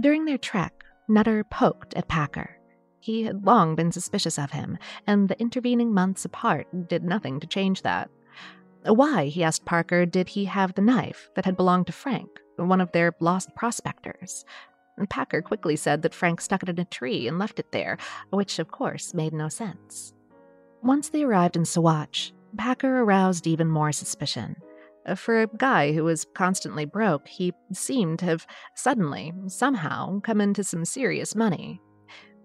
During 0.00 0.24
their 0.24 0.38
trek, 0.38 0.84
Nutter 1.08 1.44
poked 1.44 1.94
at 1.94 2.08
Packer. 2.08 2.58
He 3.00 3.24
had 3.24 3.44
long 3.44 3.74
been 3.74 3.92
suspicious 3.92 4.38
of 4.38 4.52
him, 4.52 4.78
and 5.06 5.28
the 5.28 5.40
intervening 5.40 5.92
months 5.92 6.24
apart 6.24 6.88
did 6.88 7.02
nothing 7.02 7.40
to 7.40 7.46
change 7.46 7.82
that. 7.82 8.08
Why, 8.84 9.26
he 9.26 9.44
asked 9.44 9.64
Packer, 9.64 10.06
did 10.06 10.30
he 10.30 10.44
have 10.46 10.74
the 10.74 10.82
knife 10.82 11.28
that 11.34 11.44
had 11.44 11.56
belonged 11.56 11.86
to 11.88 11.92
Frank, 11.92 12.30
one 12.56 12.80
of 12.80 12.92
their 12.92 13.12
lost 13.20 13.54
prospectors? 13.54 14.44
Packer 15.08 15.42
quickly 15.42 15.76
said 15.76 16.02
that 16.02 16.14
Frank 16.14 16.40
stuck 16.40 16.62
it 16.62 16.68
in 16.68 16.78
a 16.78 16.84
tree 16.84 17.26
and 17.26 17.38
left 17.38 17.58
it 17.58 17.72
there, 17.72 17.98
which 18.30 18.58
of 18.58 18.70
course 18.70 19.14
made 19.14 19.32
no 19.32 19.48
sense. 19.48 20.12
Once 20.82 21.08
they 21.08 21.22
arrived 21.22 21.56
in 21.56 21.62
Saguache, 21.62 22.32
Packer 22.56 23.00
aroused 23.00 23.46
even 23.46 23.68
more 23.68 23.92
suspicion. 23.92 24.56
Uh, 25.06 25.14
for 25.14 25.42
a 25.42 25.48
guy 25.56 25.92
who 25.92 26.04
was 26.04 26.26
constantly 26.34 26.84
broke, 26.84 27.26
he 27.26 27.52
seemed 27.72 28.18
to 28.20 28.26
have 28.26 28.46
suddenly, 28.74 29.32
somehow, 29.46 30.20
come 30.20 30.40
into 30.40 30.62
some 30.62 30.84
serious 30.84 31.34
money. 31.34 31.80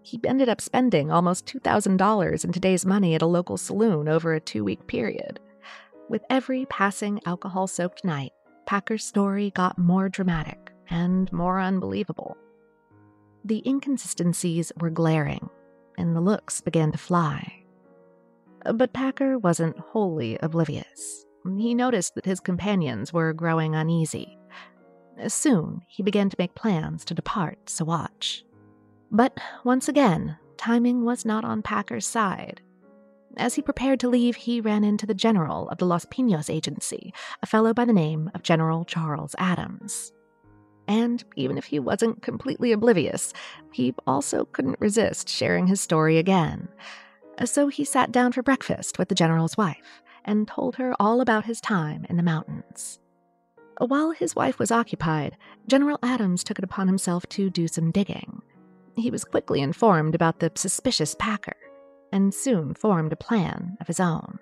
He 0.02 0.20
ended 0.24 0.50
up 0.50 0.62
spending 0.62 1.12
almost 1.12 1.46
$2,000 1.46 2.46
in 2.46 2.52
today's 2.52 2.86
money 2.86 3.14
at 3.14 3.22
a 3.22 3.28
local 3.28 3.58
saloon 3.58 4.08
over 4.08 4.34
a 4.34 4.40
two 4.40 4.64
week 4.64 4.88
period. 4.88 5.40
With 6.10 6.24
every 6.30 6.66
passing 6.68 7.20
alcohol 7.26 7.68
soaked 7.68 8.06
night, 8.06 8.32
Packer's 8.66 9.04
story 9.04 9.52
got 9.52 9.78
more 9.78 10.08
dramatic 10.08 10.67
and 10.90 11.32
more 11.32 11.60
unbelievable. 11.60 12.38
The 13.46 13.64
inconsistencies 13.66 14.72
were 14.80 14.90
glaring, 14.90 15.50
and 15.98 16.16
the 16.16 16.22
looks 16.22 16.62
began 16.62 16.92
to 16.92 16.98
fly. 16.98 17.64
But 18.74 18.94
Packer 18.94 19.38
wasn't 19.38 19.80
wholly 19.80 20.38
oblivious. 20.42 21.26
He 21.58 21.74
noticed 21.74 22.16
that 22.16 22.26
his 22.26 22.40
companions 22.40 23.14
were 23.14 23.34
growing 23.34 23.76
uneasy. 23.76 24.38
Soon, 25.28 25.82
he 25.88 26.04
began 26.04 26.30
to 26.30 26.36
make 26.38 26.56
plans 26.56 27.06
to 27.06 27.14
depart 27.14 27.66
Saguache. 27.68 28.44
But 29.12 29.38
once 29.64 29.88
again, 29.88 30.38
timing 30.58 31.06
was 31.06 31.26
not 31.26 31.46
on 31.46 31.62
Packer's 31.62 32.06
side. 32.06 32.62
As 33.38 33.54
he 33.56 33.62
prepared 33.62 34.00
to 34.02 34.10
leave, 34.10 34.36
he 34.36 34.60
ran 34.60 34.84
into 34.84 35.06
the 35.06 35.14
general 35.14 35.70
of 35.70 35.78
the 35.78 35.86
Los 35.86 36.06
Pinos 36.06 36.50
agency, 36.50 37.14
a 37.42 37.46
fellow 37.46 37.74
by 37.74 37.86
the 37.86 37.94
name 37.94 38.30
of 38.34 38.44
General 38.44 38.84
Charles 38.84 39.36
Adams. 39.38 40.12
And 40.88 41.24
even 41.36 41.58
if 41.58 41.66
he 41.66 41.80
wasn't 41.80 42.22
completely 42.22 42.72
oblivious, 42.72 43.34
he 43.72 43.94
also 44.06 44.46
couldn't 44.46 44.80
resist 44.80 45.30
sharing 45.30 45.68
his 45.68 45.82
story 45.82 46.18
again. 46.18 46.70
So 47.46 47.68
he 47.68 47.84
sat 47.84 48.12
down 48.12 48.32
for 48.32 48.42
breakfast 48.42 48.98
with 48.98 49.10
the 49.10 49.16
general's 49.16 49.58
wife 49.58 50.02
and 50.26 50.48
told 50.48 50.76
her 50.76 50.96
all 51.00 51.22
about 51.22 51.46
his 51.46 51.62
time 51.62 52.06
in 52.10 52.18
the 52.18 52.24
mountains. 52.24 53.00
While 53.80 54.12
his 54.12 54.36
wife 54.36 54.58
was 54.58 54.72
occupied, 54.72 55.38
General 55.68 56.00
Adams 56.02 56.44
took 56.44 56.58
it 56.58 56.64
upon 56.64 56.88
himself 56.88 57.28
to 57.30 57.50
do 57.50 57.68
some 57.68 57.92
digging. 57.92 58.42
He 58.96 59.12
was 59.12 59.24
quickly 59.24 59.62
informed 59.62 60.16
about 60.16 60.40
the 60.40 60.52
suspicious 60.56 61.16
Packer 61.20 61.56
and 62.12 62.34
soon 62.34 62.74
formed 62.74 63.14
a 63.14 63.18
plan 63.18 63.78
of 63.80 63.88
his 63.88 64.00
own. 64.00 64.40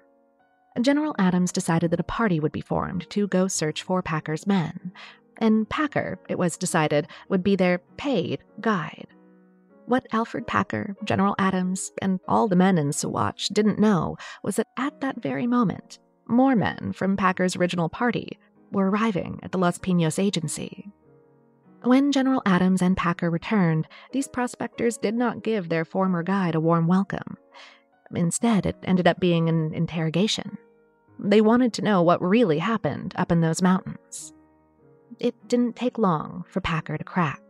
General 0.81 1.15
Adams 1.17 1.51
decided 1.51 1.91
that 1.91 1.99
a 1.99 2.03
party 2.03 2.39
would 2.39 2.51
be 2.51 2.61
formed 2.61 3.09
to 3.09 3.27
go 3.27 3.47
search 3.47 3.81
for 3.83 4.01
Packer's 4.01 4.47
men, 4.47 4.93
and 5.37 5.67
Packer, 5.69 6.19
it 6.29 6.37
was 6.37 6.57
decided, 6.57 7.07
would 7.29 7.43
be 7.43 7.55
their 7.55 7.79
paid 7.97 8.43
guide. 8.61 9.07
What 9.85 10.09
Alferd 10.11 10.47
Packer, 10.47 10.95
General 11.03 11.35
Adams, 11.37 11.91
and 12.01 12.19
all 12.27 12.47
the 12.47 12.55
men 12.55 12.77
in 12.77 12.89
Saguache 12.89 13.53
didn't 13.53 13.79
know 13.79 14.17
was 14.43 14.55
that 14.55 14.67
at 14.77 15.01
that 15.01 15.21
very 15.21 15.45
moment, 15.45 15.99
more 16.27 16.55
men 16.55 16.91
from 16.93 17.17
Packer's 17.17 17.55
original 17.55 17.89
party 17.89 18.39
were 18.71 18.89
arriving 18.89 19.39
at 19.43 19.51
the 19.51 19.59
Los 19.59 19.77
Pinos 19.77 20.17
agency. 20.17 20.91
When 21.83 22.11
General 22.11 22.41
Adams 22.47 22.81
and 22.81 22.97
Packer 22.97 23.29
returned, 23.29 23.87
these 24.11 24.27
prospectors 24.27 24.97
did 24.97 25.13
not 25.13 25.43
give 25.43 25.69
their 25.69 25.85
former 25.85 26.23
guide 26.23 26.55
a 26.55 26.59
warm 26.59 26.87
welcome. 26.87 27.37
Instead, 28.15 28.65
it 28.65 28.75
ended 28.83 29.07
up 29.07 29.19
being 29.19 29.49
an 29.49 29.71
interrogation. 29.71 30.57
They 31.19 31.41
wanted 31.41 31.73
to 31.73 31.83
know 31.83 32.01
what 32.01 32.21
really 32.21 32.57
happened 32.57 33.13
up 33.17 33.31
in 33.31 33.41
those 33.41 33.61
mountains. 33.61 34.33
It 35.19 35.35
didn't 35.47 35.75
take 35.75 35.97
long 35.97 36.43
for 36.49 36.61
Packer 36.61 36.97
to 36.97 37.03
crack. 37.03 37.41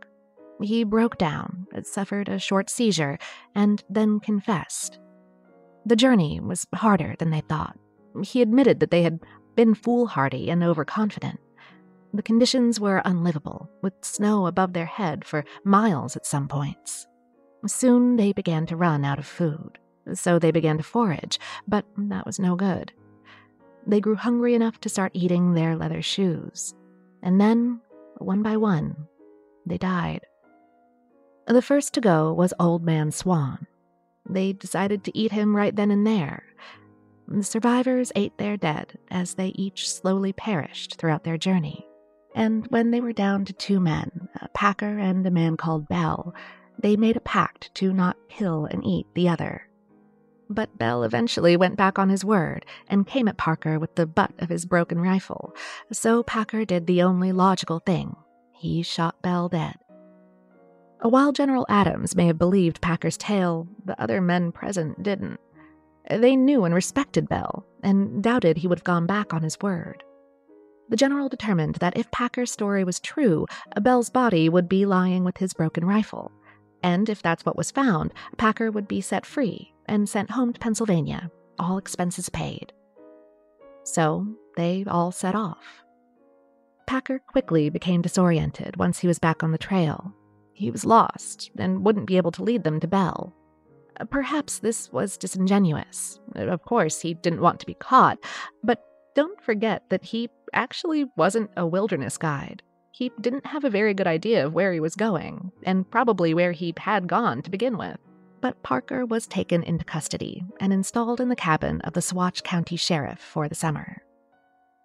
He 0.62 0.84
broke 0.84 1.18
down, 1.18 1.66
suffered 1.82 2.28
a 2.28 2.38
short 2.38 2.70
seizure, 2.70 3.18
and 3.54 3.82
then 3.90 4.20
confessed. 4.20 4.98
The 5.84 5.96
journey 5.96 6.40
was 6.40 6.66
harder 6.74 7.14
than 7.18 7.30
they 7.30 7.42
thought. 7.42 7.78
He 8.22 8.40
admitted 8.40 8.80
that 8.80 8.90
they 8.90 9.02
had 9.02 9.20
been 9.54 9.74
foolhardy 9.74 10.50
and 10.50 10.64
overconfident. 10.64 11.40
The 12.14 12.22
conditions 12.22 12.80
were 12.80 13.02
unlivable, 13.04 13.70
with 13.82 13.92
snow 14.00 14.46
above 14.46 14.72
their 14.72 14.86
head 14.86 15.24
for 15.24 15.44
miles 15.64 16.16
at 16.16 16.24
some 16.24 16.48
points. 16.48 17.06
Soon 17.66 18.16
they 18.16 18.32
began 18.32 18.64
to 18.66 18.76
run 18.76 19.04
out 19.04 19.18
of 19.18 19.26
food, 19.26 19.78
so 20.14 20.38
they 20.38 20.50
began 20.50 20.78
to 20.78 20.82
forage, 20.82 21.38
but 21.68 21.84
that 21.96 22.24
was 22.24 22.38
no 22.38 22.56
good. 22.56 22.92
They 23.86 24.00
grew 24.00 24.16
hungry 24.16 24.54
enough 24.54 24.80
to 24.80 24.88
start 24.88 25.12
eating 25.14 25.52
their 25.52 25.76
leather 25.76 26.00
shoes. 26.02 26.74
And 27.26 27.40
then, 27.40 27.80
one 28.18 28.44
by 28.44 28.56
one, 28.56 29.08
they 29.66 29.78
died. 29.78 30.20
The 31.48 31.60
first 31.60 31.92
to 31.94 32.00
go 32.00 32.32
was 32.32 32.54
Old 32.60 32.84
Man 32.84 33.10
Swan. 33.10 33.66
They 34.30 34.52
decided 34.52 35.02
to 35.02 35.18
eat 35.18 35.32
him 35.32 35.56
right 35.56 35.74
then 35.74 35.90
and 35.90 36.06
there. 36.06 36.44
The 37.26 37.42
survivors 37.42 38.12
ate 38.14 38.38
their 38.38 38.56
dead 38.56 38.96
as 39.10 39.34
they 39.34 39.48
each 39.48 39.90
slowly 39.90 40.32
perished 40.32 40.98
throughout 40.98 41.24
their 41.24 41.36
journey. 41.36 41.88
And 42.36 42.64
when 42.68 42.92
they 42.92 43.00
were 43.00 43.12
down 43.12 43.44
to 43.46 43.52
two 43.52 43.80
men, 43.80 44.28
a 44.40 44.46
packer 44.50 44.96
and 44.96 45.26
a 45.26 45.30
man 45.32 45.56
called 45.56 45.88
Bell, 45.88 46.32
they 46.78 46.94
made 46.94 47.16
a 47.16 47.20
pact 47.20 47.74
to 47.74 47.92
not 47.92 48.16
kill 48.28 48.66
and 48.66 48.86
eat 48.86 49.08
the 49.16 49.28
other. 49.28 49.65
But 50.48 50.78
Bell 50.78 51.02
eventually 51.02 51.56
went 51.56 51.76
back 51.76 51.98
on 51.98 52.08
his 52.08 52.24
word 52.24 52.64
and 52.88 53.06
came 53.06 53.26
at 53.26 53.36
Packer 53.36 53.78
with 53.78 53.96
the 53.96 54.06
butt 54.06 54.32
of 54.38 54.48
his 54.48 54.64
broken 54.64 55.00
rifle, 55.00 55.54
so 55.92 56.22
Packer 56.22 56.64
did 56.64 56.86
the 56.86 57.02
only 57.02 57.32
logical 57.32 57.80
thing 57.80 58.16
he 58.52 58.82
shot 58.82 59.20
Bell 59.22 59.48
dead. 59.48 59.76
While 61.02 61.32
General 61.32 61.66
Adams 61.68 62.16
may 62.16 62.26
have 62.26 62.38
believed 62.38 62.80
Packer's 62.80 63.16
tale, 63.16 63.68
the 63.84 64.00
other 64.00 64.20
men 64.20 64.52
present 64.52 65.02
didn't. 65.02 65.40
They 66.08 66.36
knew 66.36 66.64
and 66.64 66.74
respected 66.74 67.28
Bell, 67.28 67.66
and 67.82 68.22
doubted 68.22 68.58
he 68.58 68.68
would 68.68 68.78
have 68.78 68.84
gone 68.84 69.06
back 69.06 69.34
on 69.34 69.42
his 69.42 69.60
word. 69.60 70.04
The 70.88 70.96
general 70.96 71.28
determined 71.28 71.76
that 71.76 71.98
if 71.98 72.10
Packer's 72.12 72.52
story 72.52 72.84
was 72.84 73.00
true, 73.00 73.46
Bell's 73.80 74.08
body 74.08 74.48
would 74.48 74.68
be 74.68 74.86
lying 74.86 75.24
with 75.24 75.38
his 75.38 75.52
broken 75.52 75.84
rifle, 75.84 76.30
and 76.82 77.08
if 77.08 77.20
that's 77.20 77.44
what 77.44 77.56
was 77.56 77.72
found, 77.72 78.14
Packer 78.38 78.70
would 78.70 78.86
be 78.86 79.00
set 79.00 79.26
free 79.26 79.74
and 79.88 80.08
sent 80.08 80.30
home 80.30 80.52
to 80.52 80.60
Pennsylvania, 80.60 81.30
all 81.58 81.78
expenses 81.78 82.28
paid. 82.28 82.72
So 83.84 84.26
they 84.56 84.84
all 84.86 85.12
set 85.12 85.34
off. 85.34 85.84
Packer 86.86 87.18
quickly 87.18 87.70
became 87.70 88.02
disoriented 88.02 88.76
once 88.76 88.98
he 88.98 89.06
was 89.06 89.18
back 89.18 89.42
on 89.42 89.52
the 89.52 89.58
trail 89.58 90.14
he 90.56 90.70
was 90.70 90.86
lost 90.86 91.50
and 91.58 91.84
wouldn't 91.84 92.06
be 92.06 92.16
able 92.16 92.32
to 92.32 92.42
lead 92.42 92.64
them 92.64 92.80
to 92.80 92.88
Bell. 92.88 93.34
Perhaps 94.10 94.58
this 94.58 94.90
was 94.90 95.18
disingenuous. 95.18 96.18
Of 96.34 96.62
course, 96.62 97.00
he 97.00 97.14
didn't 97.14 97.42
want 97.42 97.60
to 97.60 97.66
be 97.66 97.74
caught, 97.74 98.18
but 98.62 98.82
don't 99.14 99.40
forget 99.42 99.84
that 99.90 100.04
he 100.04 100.30
actually 100.52 101.04
wasn't 101.16 101.50
a 101.56 101.66
wilderness 101.66 102.16
guide. 102.16 102.62
He 102.90 103.12
didn't 103.20 103.46
have 103.46 103.64
a 103.64 103.70
very 103.70 103.92
good 103.92 104.06
idea 104.06 104.46
of 104.46 104.54
where 104.54 104.72
he 104.72 104.80
was 104.80 104.94
going, 104.94 105.52
and 105.62 105.90
probably 105.90 106.32
where 106.32 106.52
he 106.52 106.72
had 106.78 107.06
gone 107.06 107.42
to 107.42 107.50
begin 107.50 107.76
with. 107.76 107.98
But 108.46 108.62
Packer 108.62 109.04
was 109.04 109.26
taken 109.26 109.64
into 109.64 109.84
custody 109.84 110.44
and 110.60 110.72
installed 110.72 111.20
in 111.20 111.28
the 111.28 111.34
cabin 111.34 111.80
of 111.80 111.94
the 111.94 112.00
Saguache 112.00 112.44
County 112.44 112.76
Sheriff 112.76 113.18
for 113.18 113.48
the 113.48 113.56
summer. 113.56 114.04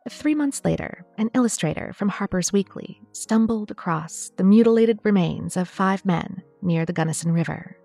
Three 0.09 0.33
months 0.33 0.65
later, 0.65 1.05
an 1.19 1.29
illustrator 1.35 1.93
from 1.93 2.09
Harper's 2.09 2.51
Weekly 2.51 2.99
stumbled 3.11 3.69
across 3.69 4.31
the 4.35 4.43
mutilated 4.43 4.97
remains 5.03 5.55
of 5.57 5.69
five 5.69 6.03
men 6.05 6.41
near 6.63 6.87
the 6.87 6.93
Gunnison 6.93 7.33
River. 7.33 7.77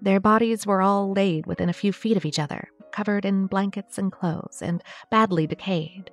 Their 0.00 0.20
bodies 0.20 0.64
were 0.64 0.80
all 0.80 1.10
laid 1.10 1.44
within 1.44 1.68
a 1.68 1.72
few 1.72 1.92
feet 1.92 2.16
of 2.16 2.24
each 2.24 2.38
other, 2.38 2.68
covered 2.92 3.24
in 3.24 3.48
blankets 3.48 3.98
and 3.98 4.12
clothes, 4.12 4.62
and 4.62 4.80
badly 5.10 5.48
decayed. 5.48 6.12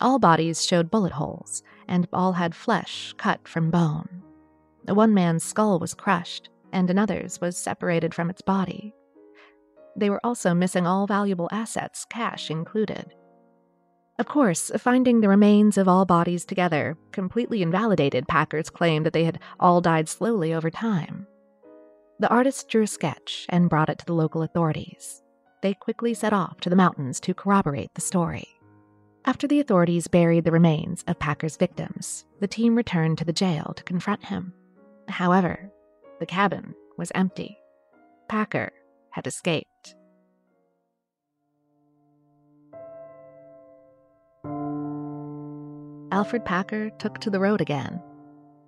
All 0.00 0.20
bodies 0.20 0.64
showed 0.64 0.88
bullet 0.88 1.14
holes, 1.14 1.64
and 1.88 2.06
all 2.12 2.34
had 2.34 2.54
flesh 2.54 3.12
cut 3.16 3.48
from 3.48 3.72
bone. 3.72 4.22
One 4.86 5.14
man's 5.14 5.42
skull 5.42 5.80
was 5.80 5.94
crushed, 5.94 6.48
and 6.72 6.90
another's 6.90 7.40
was 7.40 7.56
separated 7.56 8.14
from 8.14 8.30
its 8.30 8.42
body. 8.42 8.94
They 9.96 10.10
were 10.10 10.20
also 10.24 10.54
missing 10.54 10.86
all 10.86 11.06
valuable 11.06 11.48
assets, 11.52 12.04
cash 12.04 12.50
included. 12.50 13.12
Of 14.18 14.26
course, 14.26 14.70
finding 14.76 15.20
the 15.20 15.28
remains 15.28 15.78
of 15.78 15.88
all 15.88 16.04
bodies 16.04 16.44
together 16.44 16.96
completely 17.10 17.62
invalidated 17.62 18.28
Packer's 18.28 18.68
claim 18.68 19.02
that 19.04 19.12
they 19.12 19.24
had 19.24 19.40
all 19.58 19.80
died 19.80 20.08
slowly 20.08 20.52
over 20.52 20.70
time. 20.70 21.26
The 22.18 22.28
artist 22.28 22.68
drew 22.68 22.82
a 22.82 22.86
sketch 22.86 23.46
and 23.48 23.70
brought 23.70 23.88
it 23.88 23.98
to 24.00 24.04
the 24.04 24.12
local 24.12 24.42
authorities. 24.42 25.22
They 25.62 25.72
quickly 25.72 26.12
set 26.12 26.34
off 26.34 26.60
to 26.60 26.70
the 26.70 26.76
mountains 26.76 27.18
to 27.20 27.32
corroborate 27.32 27.94
the 27.94 28.02
story. 28.02 28.46
After 29.24 29.46
the 29.46 29.60
authorities 29.60 30.06
buried 30.08 30.44
the 30.44 30.52
remains 30.52 31.02
of 31.06 31.18
Packer's 31.18 31.56
victims, 31.56 32.26
the 32.40 32.48
team 32.48 32.74
returned 32.74 33.18
to 33.18 33.24
the 33.24 33.32
jail 33.32 33.72
to 33.76 33.84
confront 33.84 34.24
him. 34.26 34.52
However, 35.08 35.70
the 36.20 36.26
cabin 36.26 36.74
was 36.96 37.10
empty. 37.14 37.58
Packer 38.28 38.70
had 39.10 39.26
escaped. 39.26 39.96
Alferd 46.12 46.44
Packer 46.44 46.90
took 46.98 47.18
to 47.18 47.30
the 47.30 47.40
road 47.40 47.60
again. 47.60 48.00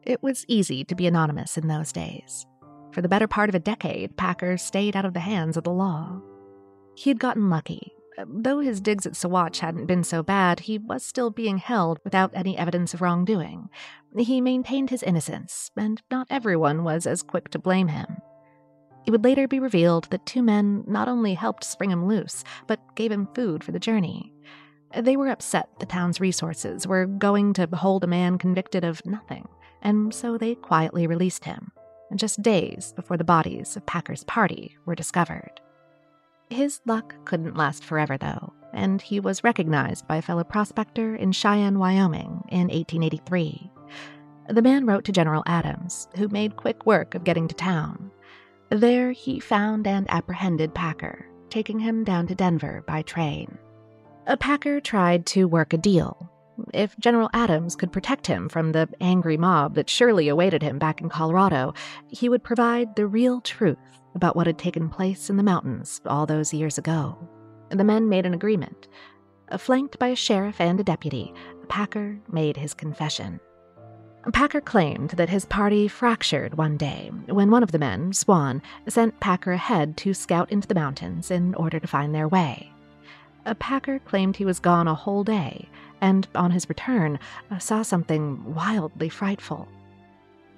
It 0.02 0.22
was 0.22 0.46
easy 0.48 0.84
to 0.84 0.94
be 0.94 1.06
anonymous 1.06 1.58
in 1.58 1.68
those 1.68 1.92
days. 1.92 2.46
For 2.92 3.02
the 3.02 3.08
better 3.08 3.28
part 3.28 3.48
of 3.48 3.54
a 3.54 3.60
decade, 3.60 4.16
Packer 4.16 4.56
stayed 4.56 4.96
out 4.96 5.04
of 5.04 5.12
the 5.12 5.20
hands 5.20 5.56
of 5.56 5.64
the 5.64 5.70
law. 5.70 6.20
He 6.96 7.10
had 7.10 7.20
gotten 7.20 7.50
lucky. 7.50 7.92
Though 8.26 8.60
his 8.60 8.80
digs 8.80 9.06
at 9.06 9.14
Saguache 9.14 9.60
hadn't 9.60 9.86
been 9.86 10.04
so 10.04 10.22
bad, 10.22 10.60
he 10.60 10.78
was 10.78 11.04
still 11.04 11.30
being 11.30 11.58
held 11.58 11.98
without 12.04 12.30
any 12.34 12.56
evidence 12.58 12.94
of 12.94 13.00
wrongdoing. 13.00 13.68
He 14.16 14.40
maintained 14.40 14.90
his 14.90 15.02
innocence, 15.02 15.70
and 15.76 16.02
not 16.10 16.26
everyone 16.28 16.84
was 16.84 17.06
as 17.06 17.22
quick 17.22 17.48
to 17.50 17.58
blame 17.58 17.88
him. 17.88 18.18
It 19.06 19.10
would 19.10 19.24
later 19.24 19.48
be 19.48 19.58
revealed 19.58 20.08
that 20.10 20.26
two 20.26 20.42
men 20.42 20.84
not 20.86 21.08
only 21.08 21.34
helped 21.34 21.64
spring 21.64 21.90
him 21.90 22.06
loose, 22.06 22.44
but 22.66 22.94
gave 22.94 23.10
him 23.10 23.28
food 23.34 23.64
for 23.64 23.72
the 23.72 23.80
journey. 23.80 24.32
They 24.96 25.16
were 25.16 25.28
upset 25.28 25.68
the 25.80 25.86
town's 25.86 26.20
resources 26.20 26.86
were 26.86 27.06
going 27.06 27.54
to 27.54 27.66
hold 27.66 28.04
a 28.04 28.06
man 28.06 28.36
convicted 28.38 28.84
of 28.84 29.04
nothing, 29.06 29.48
and 29.80 30.12
so 30.12 30.36
they 30.36 30.54
quietly 30.54 31.06
released 31.06 31.44
him, 31.46 31.72
just 32.14 32.42
days 32.42 32.92
before 32.94 33.16
the 33.16 33.24
bodies 33.24 33.74
of 33.74 33.86
Packer's 33.86 34.22
party 34.24 34.76
were 34.84 34.94
discovered. 34.94 35.60
His 36.52 36.82
luck 36.84 37.14
couldn't 37.24 37.56
last 37.56 37.82
forever, 37.82 38.18
though, 38.18 38.52
and 38.74 39.00
he 39.00 39.20
was 39.20 39.42
recognized 39.42 40.06
by 40.06 40.16
a 40.16 40.22
fellow 40.22 40.44
prospector 40.44 41.16
in 41.16 41.32
Cheyenne, 41.32 41.78
Wyoming 41.78 42.44
in 42.50 42.68
1883. 42.68 43.70
The 44.50 44.60
man 44.60 44.84
wrote 44.84 45.04
to 45.04 45.12
General 45.12 45.42
Adams, 45.46 46.08
who 46.16 46.28
made 46.28 46.56
quick 46.56 46.84
work 46.84 47.14
of 47.14 47.24
getting 47.24 47.48
to 47.48 47.54
town. 47.54 48.10
There, 48.68 49.12
he 49.12 49.40
found 49.40 49.86
and 49.86 50.06
apprehended 50.10 50.74
Packer, 50.74 51.26
taking 51.48 51.78
him 51.78 52.04
down 52.04 52.26
to 52.26 52.34
Denver 52.34 52.84
by 52.86 53.00
train. 53.00 53.56
Packer 54.38 54.78
tried 54.78 55.24
to 55.28 55.48
work 55.48 55.72
a 55.72 55.78
deal. 55.78 56.30
If 56.72 56.98
General 56.98 57.30
Adams 57.32 57.76
could 57.76 57.92
protect 57.92 58.26
him 58.26 58.48
from 58.48 58.72
the 58.72 58.88
angry 59.00 59.36
mob 59.36 59.74
that 59.74 59.90
surely 59.90 60.28
awaited 60.28 60.62
him 60.62 60.78
back 60.78 61.00
in 61.00 61.08
Colorado, 61.08 61.74
he 62.08 62.28
would 62.28 62.44
provide 62.44 62.94
the 62.94 63.06
real 63.06 63.40
truth 63.40 63.78
about 64.14 64.36
what 64.36 64.46
had 64.46 64.58
taken 64.58 64.88
place 64.88 65.30
in 65.30 65.36
the 65.36 65.42
mountains 65.42 66.00
all 66.06 66.26
those 66.26 66.52
years 66.52 66.78
ago. 66.78 67.16
The 67.70 67.84
men 67.84 68.08
made 68.08 68.26
an 68.26 68.34
agreement. 68.34 68.88
Flanked 69.56 69.98
by 69.98 70.08
a 70.08 70.16
sheriff 70.16 70.60
and 70.60 70.78
a 70.78 70.84
deputy, 70.84 71.32
Packer 71.68 72.18
made 72.30 72.56
his 72.56 72.74
confession. 72.74 73.40
Packer 74.32 74.60
claimed 74.60 75.10
that 75.10 75.30
his 75.30 75.44
party 75.46 75.88
fractured 75.88 76.54
one 76.54 76.76
day 76.76 77.10
when 77.26 77.50
one 77.50 77.62
of 77.62 77.72
the 77.72 77.78
men, 77.78 78.12
Swan, 78.12 78.62
sent 78.88 79.18
Packer 79.20 79.52
ahead 79.52 79.96
to 79.98 80.14
scout 80.14 80.52
into 80.52 80.68
the 80.68 80.74
mountains 80.74 81.30
in 81.30 81.54
order 81.54 81.80
to 81.80 81.88
find 81.88 82.14
their 82.14 82.28
way. 82.28 82.72
Packer 83.58 83.98
claimed 83.98 84.36
he 84.36 84.44
was 84.44 84.60
gone 84.60 84.86
a 84.86 84.94
whole 84.94 85.24
day 85.24 85.68
and, 86.02 86.28
on 86.34 86.50
his 86.50 86.68
return, 86.68 87.18
uh, 87.50 87.58
saw 87.58 87.80
something 87.80 88.54
wildly 88.54 89.08
frightful. 89.08 89.68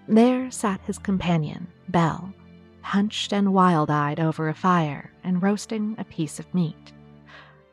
There 0.09 0.51
sat 0.51 0.81
his 0.87 0.99
companion, 0.99 1.69
Bell, 1.89 2.33
hunched 2.81 3.33
and 3.33 3.53
wild 3.55 3.91
eyed 3.91 4.19
over 4.19 4.49
a 4.49 4.55
fire 4.55 5.13
and 5.23 5.43
roasting 5.43 5.95
a 5.99 6.05
piece 6.05 6.41
of 6.41 6.53
meat. 6.55 6.93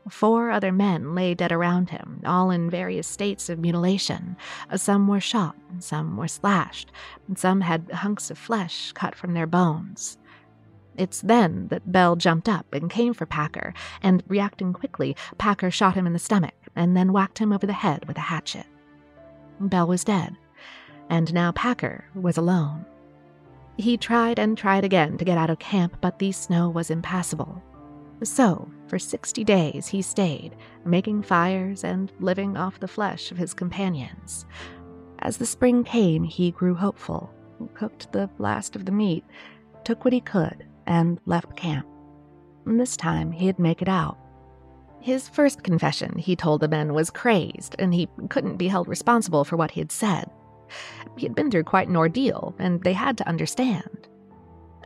Four 0.09 0.51
other 0.51 0.71
men 0.71 1.15
lay 1.15 1.33
dead 1.33 1.51
around 1.51 1.89
him, 1.89 2.21
all 2.25 2.51
in 2.51 2.69
various 2.69 3.07
states 3.07 3.49
of 3.49 3.59
mutilation. 3.59 4.35
Uh, 4.69 4.77
some 4.77 5.07
were 5.07 5.19
shot, 5.19 5.55
some 5.79 6.17
were 6.17 6.27
slashed, 6.27 6.91
and 7.27 7.37
some 7.37 7.61
had 7.61 7.89
hunks 7.91 8.29
of 8.29 8.37
flesh 8.37 8.91
cut 8.93 9.15
from 9.15 9.33
their 9.33 9.47
bones. 9.47 10.17
It's 10.97 11.21
then 11.21 11.67
that 11.69 11.91
Bell 11.91 12.15
jumped 12.15 12.49
up 12.49 12.73
and 12.73 12.89
came 12.89 13.13
for 13.13 13.25
Packer, 13.25 13.73
and 14.01 14.23
reacting 14.27 14.73
quickly, 14.73 15.15
Packer 15.37 15.71
shot 15.71 15.95
him 15.95 16.07
in 16.07 16.13
the 16.13 16.19
stomach 16.19 16.60
and 16.75 16.95
then 16.95 17.13
whacked 17.13 17.39
him 17.39 17.53
over 17.53 17.65
the 17.65 17.73
head 17.73 18.05
with 18.07 18.17
a 18.17 18.21
hatchet. 18.21 18.65
Bell 19.59 19.87
was 19.87 20.03
dead, 20.03 20.35
and 21.09 21.33
now 21.33 21.51
Packer 21.51 22.05
was 22.15 22.37
alone. 22.37 22.85
He 23.77 23.97
tried 23.97 24.39
and 24.39 24.57
tried 24.57 24.83
again 24.83 25.17
to 25.17 25.25
get 25.25 25.37
out 25.37 25.49
of 25.49 25.59
camp, 25.59 25.97
but 26.01 26.19
the 26.19 26.31
snow 26.31 26.69
was 26.69 26.91
impassable. 26.91 27.61
So, 28.23 28.69
for 28.87 28.99
60 28.99 29.43
days 29.43 29.87
he 29.87 30.01
stayed, 30.01 30.55
making 30.85 31.23
fires 31.23 31.83
and 31.83 32.11
living 32.19 32.55
off 32.55 32.79
the 32.79 32.87
flesh 32.87 33.31
of 33.31 33.37
his 33.37 33.53
companions. 33.53 34.45
As 35.19 35.37
the 35.37 35.45
spring 35.45 35.83
came, 35.83 36.23
he 36.23 36.51
grew 36.51 36.75
hopeful, 36.75 37.33
cooked 37.73 38.11
the 38.11 38.29
last 38.37 38.75
of 38.75 38.85
the 38.85 38.91
meat, 38.91 39.23
took 39.83 40.03
what 40.03 40.13
he 40.13 40.21
could, 40.21 40.65
and 40.85 41.19
left 41.25 41.55
camp. 41.55 41.87
This 42.65 42.95
time 42.95 43.31
he'd 43.31 43.57
make 43.57 43.81
it 43.81 43.89
out. 43.89 44.17
His 45.01 45.27
first 45.27 45.63
confession, 45.63 46.17
he 46.17 46.35
told 46.35 46.61
the 46.61 46.67
men, 46.67 46.93
was 46.93 47.09
crazed, 47.09 47.75
and 47.79 47.93
he 47.93 48.07
couldn't 48.29 48.57
be 48.57 48.67
held 48.67 48.87
responsible 48.87 49.43
for 49.43 49.57
what 49.57 49.71
he 49.71 49.81
had 49.81 49.91
said. 49.91 50.29
He 51.17 51.25
had 51.25 51.35
been 51.35 51.51
through 51.51 51.63
quite 51.63 51.87
an 51.87 51.97
ordeal, 51.97 52.55
and 52.59 52.81
they 52.83 52.93
had 52.93 53.17
to 53.17 53.27
understand. 53.27 54.07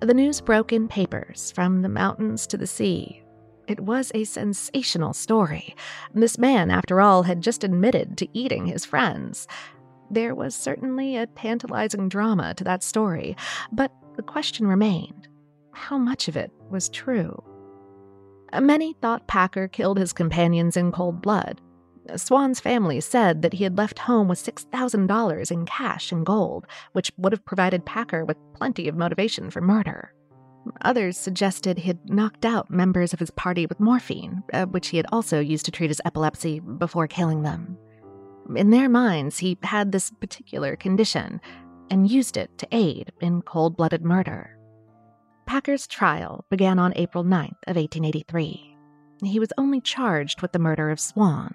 The 0.01 0.13
news 0.13 0.41
broke 0.41 0.73
in 0.73 0.87
papers, 0.87 1.51
from 1.51 1.81
the 1.81 1.89
mountains 1.89 2.47
to 2.47 2.57
the 2.57 2.67
sea, 2.67 3.25
it 3.67 3.79
was 3.79 4.11
a 4.13 4.25
sensational 4.25 5.13
story. 5.13 5.75
This 6.13 6.37
man, 6.37 6.69
after 6.69 7.01
all, 7.01 7.23
had 7.23 7.41
just 7.41 7.63
admitted 7.63 8.17
to 8.17 8.27
eating 8.37 8.67
his 8.67 8.85
friends. 8.85 9.47
There 10.11 10.35
was 10.35 10.55
certainly 10.55 11.15
a 11.15 11.25
tantalizing 11.25 12.09
drama 12.09 12.53
to 12.55 12.63
that 12.63 12.83
story, 12.83 13.35
but 13.71 13.91
the 14.15 14.23
question 14.23 14.67
remained 14.67 15.27
how 15.73 15.97
much 15.97 16.27
of 16.27 16.37
it 16.37 16.51
was 16.69 16.89
true? 16.89 17.43
Many 18.53 18.93
thought 18.93 19.27
Packer 19.27 19.67
killed 19.67 19.97
his 19.97 20.13
companions 20.13 20.77
in 20.77 20.91
cold 20.91 21.21
blood. 21.21 21.61
Swan's 22.15 22.59
family 22.59 23.01
said 23.01 23.41
that 23.41 23.53
he 23.53 23.63
had 23.63 23.77
left 23.77 23.99
home 23.99 24.27
with 24.27 24.43
$6,000 24.43 25.51
in 25.51 25.65
cash 25.65 26.11
and 26.11 26.25
gold, 26.25 26.65
which 26.93 27.11
would 27.17 27.33
have 27.33 27.45
provided 27.45 27.85
Packer 27.85 28.23
with 28.23 28.37
plenty 28.53 28.87
of 28.87 28.95
motivation 28.95 29.49
for 29.49 29.61
murder. 29.61 30.13
Others 30.81 31.17
suggested 31.17 31.77
he 31.77 31.87
had 31.87 32.09
knocked 32.09 32.45
out 32.45 32.69
members 32.71 33.13
of 33.13 33.19
his 33.19 33.31
party 33.31 33.65
with 33.65 33.79
morphine, 33.79 34.43
uh, 34.53 34.65
which 34.65 34.89
he 34.89 34.97
had 34.97 35.05
also 35.11 35.39
used 35.39 35.65
to 35.65 35.71
treat 35.71 35.89
his 35.89 36.01
epilepsy 36.05 36.59
before 36.59 37.07
killing 37.07 37.43
them. 37.43 37.77
In 38.55 38.69
their 38.69 38.89
minds, 38.89 39.39
he 39.39 39.57
had 39.63 39.91
this 39.91 40.11
particular 40.11 40.75
condition 40.75 41.41
and 41.89 42.09
used 42.09 42.37
it 42.37 42.55
to 42.59 42.67
aid 42.71 43.11
in 43.21 43.41
cold 43.41 43.77
blooded 43.77 44.03
murder. 44.03 44.57
Packer's 45.45 45.85
trial 45.85 46.43
began 46.49 46.79
on 46.79 46.93
April 46.95 47.23
9th 47.23 47.61
of 47.67 47.75
1883. 47.75 48.77
He 49.23 49.39
was 49.39 49.53
only 49.57 49.79
charged 49.79 50.41
with 50.41 50.51
the 50.51 50.59
murder 50.59 50.89
of 50.89 50.99
Swan. 50.99 51.53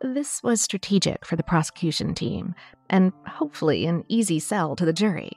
This 0.00 0.42
was 0.42 0.60
strategic 0.60 1.24
for 1.24 1.36
the 1.36 1.42
prosecution 1.42 2.14
team, 2.14 2.54
and 2.88 3.12
hopefully 3.26 3.86
an 3.86 4.04
easy 4.08 4.38
sell 4.38 4.74
to 4.76 4.84
the 4.84 4.92
jury. 4.92 5.32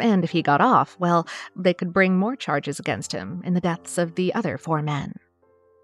And 0.00 0.24
if 0.24 0.30
he 0.30 0.42
got 0.42 0.60
off, 0.60 0.96
well, 0.98 1.26
they 1.56 1.74
could 1.74 1.92
bring 1.92 2.16
more 2.16 2.36
charges 2.36 2.78
against 2.78 3.12
him 3.12 3.42
in 3.44 3.54
the 3.54 3.60
deaths 3.60 3.98
of 3.98 4.14
the 4.14 4.34
other 4.34 4.58
four 4.58 4.82
men. 4.82 5.14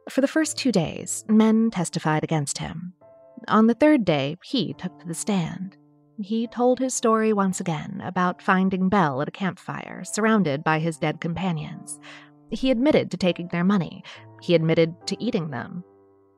For 0.09 0.21
the 0.21 0.29
first 0.29 0.59
two 0.59 0.73
days, 0.73 1.25
men 1.29 1.71
testified 1.71 2.25
against 2.25 2.59
him. 2.59 2.95
On 3.49 3.66
the 3.66 3.75
third 3.75 4.05
day, 4.05 4.37
he 4.43 4.75
took 4.75 4.99
to 5.01 5.07
the 5.07 5.14
stand. 5.14 5.77
He 6.22 6.46
told 6.46 6.78
his 6.78 6.92
story 6.92 7.33
once 7.33 7.61
again 7.61 8.02
about 8.04 8.42
finding 8.42 8.90
Bell 8.90 9.22
at 9.22 9.28
a 9.28 9.33
campfire, 9.33 10.04
surrounded 10.04 10.62
by 10.62 10.78
his 10.78 10.98
dead 10.98 11.18
companions. 11.18 11.98
He 12.50 12.70
admitted 12.70 13.11
to 13.11 13.16
taking 13.16 13.48
their 13.48 13.64
money. 13.64 14.04
He 14.42 14.54
admitted 14.54 15.06
to 15.06 15.22
eating 15.22 15.50
them. 15.50 15.83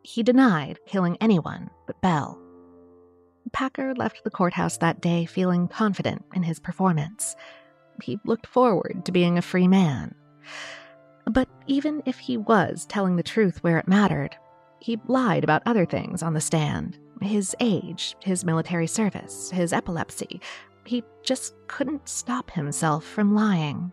He 0.02 0.22
denied 0.22 0.78
killing 0.86 1.16
anyone 1.20 1.68
but 1.86 2.00
Bell. 2.00 2.40
Packer 3.52 3.92
left 3.96 4.22
the 4.22 4.30
courthouse 4.30 4.78
that 4.78 5.00
day 5.00 5.24
feeling 5.24 5.66
confident 5.66 6.24
in 6.32 6.44
his 6.44 6.60
performance. 6.60 7.34
He 8.02 8.20
looked 8.24 8.46
forward 8.46 9.04
to 9.04 9.12
being 9.12 9.36
a 9.36 9.42
free 9.42 9.66
man. 9.66 10.14
But 11.26 11.48
even 11.66 12.02
if 12.06 12.18
he 12.18 12.36
was 12.36 12.86
telling 12.86 13.16
the 13.16 13.22
truth 13.22 13.62
where 13.64 13.78
it 13.78 13.88
mattered, 13.88 14.36
he 14.78 15.00
lied 15.08 15.44
about 15.44 15.62
other 15.66 15.86
things 15.86 16.22
on 16.22 16.34
the 16.34 16.40
stand 16.40 16.98
his 17.22 17.54
age, 17.60 18.16
his 18.20 18.44
military 18.44 18.86
service, 18.86 19.50
his 19.50 19.72
epilepsy. 19.72 20.40
He 20.84 21.04
just 21.22 21.54
couldn't 21.68 22.08
stop 22.08 22.50
himself 22.50 23.04
from 23.04 23.34
lying. 23.34 23.92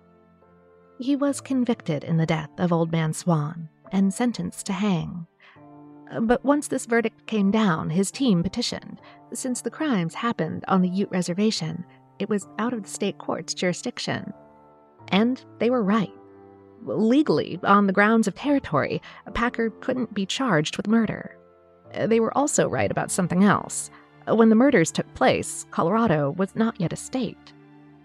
He 1.00 1.16
was 1.16 1.40
convicted 1.40 2.04
in 2.04 2.18
the 2.18 2.26
death 2.26 2.50
of 2.58 2.74
Old 2.74 2.92
Man 2.92 3.14
Swan 3.14 3.70
and 3.92 4.14
sentenced 4.14 4.66
to 4.66 4.74
hang. 4.74 5.26
Uh, 6.12 6.20
but 6.22 6.44
once 6.44 6.68
this 6.68 6.86
verdict 6.86 7.26
came 7.28 7.52
down, 7.52 7.90
his 7.90 8.12
team 8.12 8.44
petitioned. 8.44 9.00
Since 9.34 9.62
the 9.62 9.70
crimes 9.70 10.14
happened 10.14 10.66
on 10.68 10.82
the 10.82 10.90
Ute 10.90 11.12
Reservation, 11.12 11.86
it 12.20 12.30
was 12.30 12.48
out 12.58 12.74
of 12.74 12.84
the 12.84 12.90
state 12.90 13.18
court's 13.18 13.54
jurisdiction. 13.54 14.34
And 15.10 15.44
they 15.60 15.70
were 15.70 15.84
right. 15.84 16.14
Legally, 16.84 17.60
on 17.64 17.88
the 17.88 17.94
grounds 17.94 18.28
of 18.28 18.36
territory, 18.36 19.02
Packer 19.34 19.70
couldn't 19.70 20.14
be 20.14 20.26
charged 20.26 20.78
with 20.78 20.88
murder. 20.88 21.39
Uh, 21.94 22.08
they 22.08 22.20
were 22.20 22.38
also 22.38 22.68
right 22.68 22.92
about 22.92 23.12
something 23.12 23.44
else. 23.44 23.90
Uh, 24.28 24.36
when 24.36 24.50
the 24.50 24.56
murders 24.56 24.92
took 24.92 25.12
place, 25.14 25.66
Colorado 25.72 26.32
was 26.32 26.56
not 26.56 26.80
yet 26.80 26.94
a 26.94 26.98
state. 26.98 27.54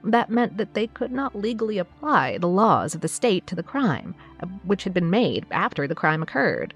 That 0.04 0.30
meant 0.30 0.58
that 0.58 0.74
they 0.74 0.86
could 0.88 1.12
not 1.12 1.34
legally 1.34 1.78
apply 1.78 2.38
the 2.38 2.48
laws 2.48 2.94
of 2.94 3.00
the 3.00 3.08
state 3.08 3.46
to 3.46 3.54
the 3.54 3.62
crime, 3.62 4.14
uh, 4.40 4.46
which 4.64 4.84
had 4.84 4.92
been 4.94 5.10
made 5.10 5.46
after 5.50 5.86
the 5.86 5.94
crime 5.94 6.22
occurred. 6.22 6.74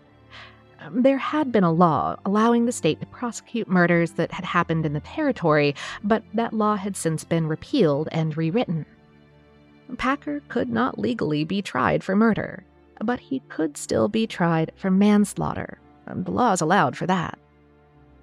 Um, 0.81 1.03
there 1.03 1.19
had 1.19 1.53
been 1.53 1.65
a 1.65 1.73
law 1.73 2.17
allowing 2.25 2.65
the 2.65 2.73
state 2.73 3.01
to 3.01 3.07
prosecute 3.07 3.69
murders 3.69 4.13
that 4.13 4.33
had 4.33 4.45
happened 4.45 4.87
in 4.87 4.93
the 4.93 5.01
territory, 5.01 5.75
but 6.05 6.23
that 6.35 6.53
law 6.53 6.77
had 6.77 6.97
since 6.97 7.25
been 7.25 7.47
repealed 7.47 8.09
and 8.13 8.37
rewritten. 8.37 8.87
Packer 9.97 10.41
could 10.49 10.69
not 10.69 10.99
legally 10.99 11.45
be 11.45 11.63
tried 11.63 12.05
for 12.05 12.15
murder, 12.15 12.65
but 13.01 13.21
he 13.21 13.41
could 13.49 13.77
still 13.77 14.09
be 14.09 14.27
tried 14.27 14.73
for 14.77 14.91
manslaughter. 14.91 15.79
Um, 16.09 16.25
the 16.25 16.31
laws 16.31 16.61
allowed 16.61 16.97
for 16.97 17.07
that. 17.07 17.39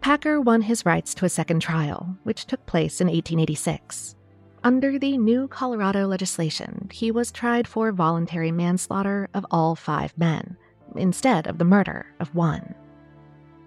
Packer 0.02 0.40
won 0.40 0.62
his 0.62 0.86
rights 0.86 1.14
to 1.16 1.26
a 1.26 1.30
second 1.30 1.62
trial, 1.62 2.16
which 2.24 2.46
took 2.46 2.66
place 2.66 3.02
in 3.02 3.08
1886. 3.08 4.16
Under 4.64 4.98
the 4.98 5.18
new 5.18 5.48
Colorado 5.48 6.08
legislation, 6.08 6.90
he 6.92 7.12
was 7.12 7.32
tried 7.32 7.68
for 7.68 7.92
voluntary 7.92 8.52
manslaughter 8.52 9.30
of 9.34 9.46
all 9.52 9.76
five 9.76 10.14
men 10.18 10.58
instead 10.96 11.48
of 11.48 11.58
the 11.58 11.66
murder 11.66 12.08
of 12.20 12.34
one. 12.34 12.74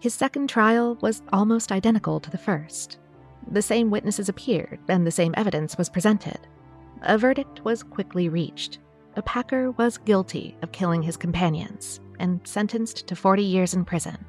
His 0.00 0.14
second 0.14 0.48
trial 0.48 0.96
was 1.00 1.22
almost 1.32 1.72
identical 1.72 2.20
to 2.20 2.30
the 2.30 2.38
first. 2.38 2.98
The 3.50 3.62
same 3.62 3.90
witnesses 3.90 4.28
appeared, 4.28 4.78
and 4.88 5.06
the 5.06 5.10
same 5.10 5.34
evidence 5.36 5.76
was 5.76 5.88
presented. 5.88 6.38
A 7.02 7.18
verdict 7.18 7.64
was 7.64 7.82
quickly 7.82 8.28
reached. 8.28 8.78
Packer 9.24 9.72
was 9.72 9.98
guilty 9.98 10.56
of 10.62 10.70
killing 10.70 11.02
his 11.02 11.16
companions 11.16 12.00
and 12.18 12.40
sentenced 12.46 13.06
to 13.06 13.16
40 13.16 13.42
years 13.42 13.74
in 13.74 13.84
prison, 13.84 14.24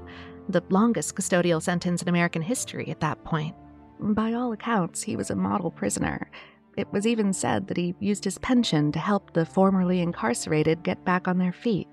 the 0.47 0.63
longest 0.69 1.15
custodial 1.15 1.61
sentence 1.61 2.01
in 2.01 2.09
American 2.09 2.41
history 2.41 2.89
at 2.89 2.99
that 3.01 3.23
point. 3.23 3.55
By 3.99 4.33
all 4.33 4.53
accounts, 4.53 5.03
he 5.03 5.15
was 5.15 5.29
a 5.29 5.35
model 5.35 5.71
prisoner. 5.71 6.31
It 6.77 6.91
was 6.91 7.05
even 7.05 7.33
said 7.33 7.67
that 7.67 7.77
he 7.77 7.95
used 7.99 8.23
his 8.23 8.37
pension 8.37 8.91
to 8.93 8.99
help 8.99 9.33
the 9.33 9.45
formerly 9.45 9.99
incarcerated 9.99 10.83
get 10.83 11.03
back 11.03 11.27
on 11.27 11.37
their 11.37 11.51
feet. 11.51 11.87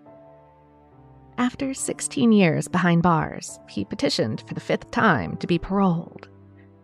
After 1.39 1.75
16 1.75 2.33
years 2.33 2.67
behind 2.69 3.03
bars, 3.03 3.59
he 3.69 3.85
petitioned 3.85 4.45
for 4.47 4.55
the 4.55 4.61
fifth 4.61 4.91
time 4.91 5.37
to 5.39 5.47
be 5.47 5.59
paroled. 5.59 6.29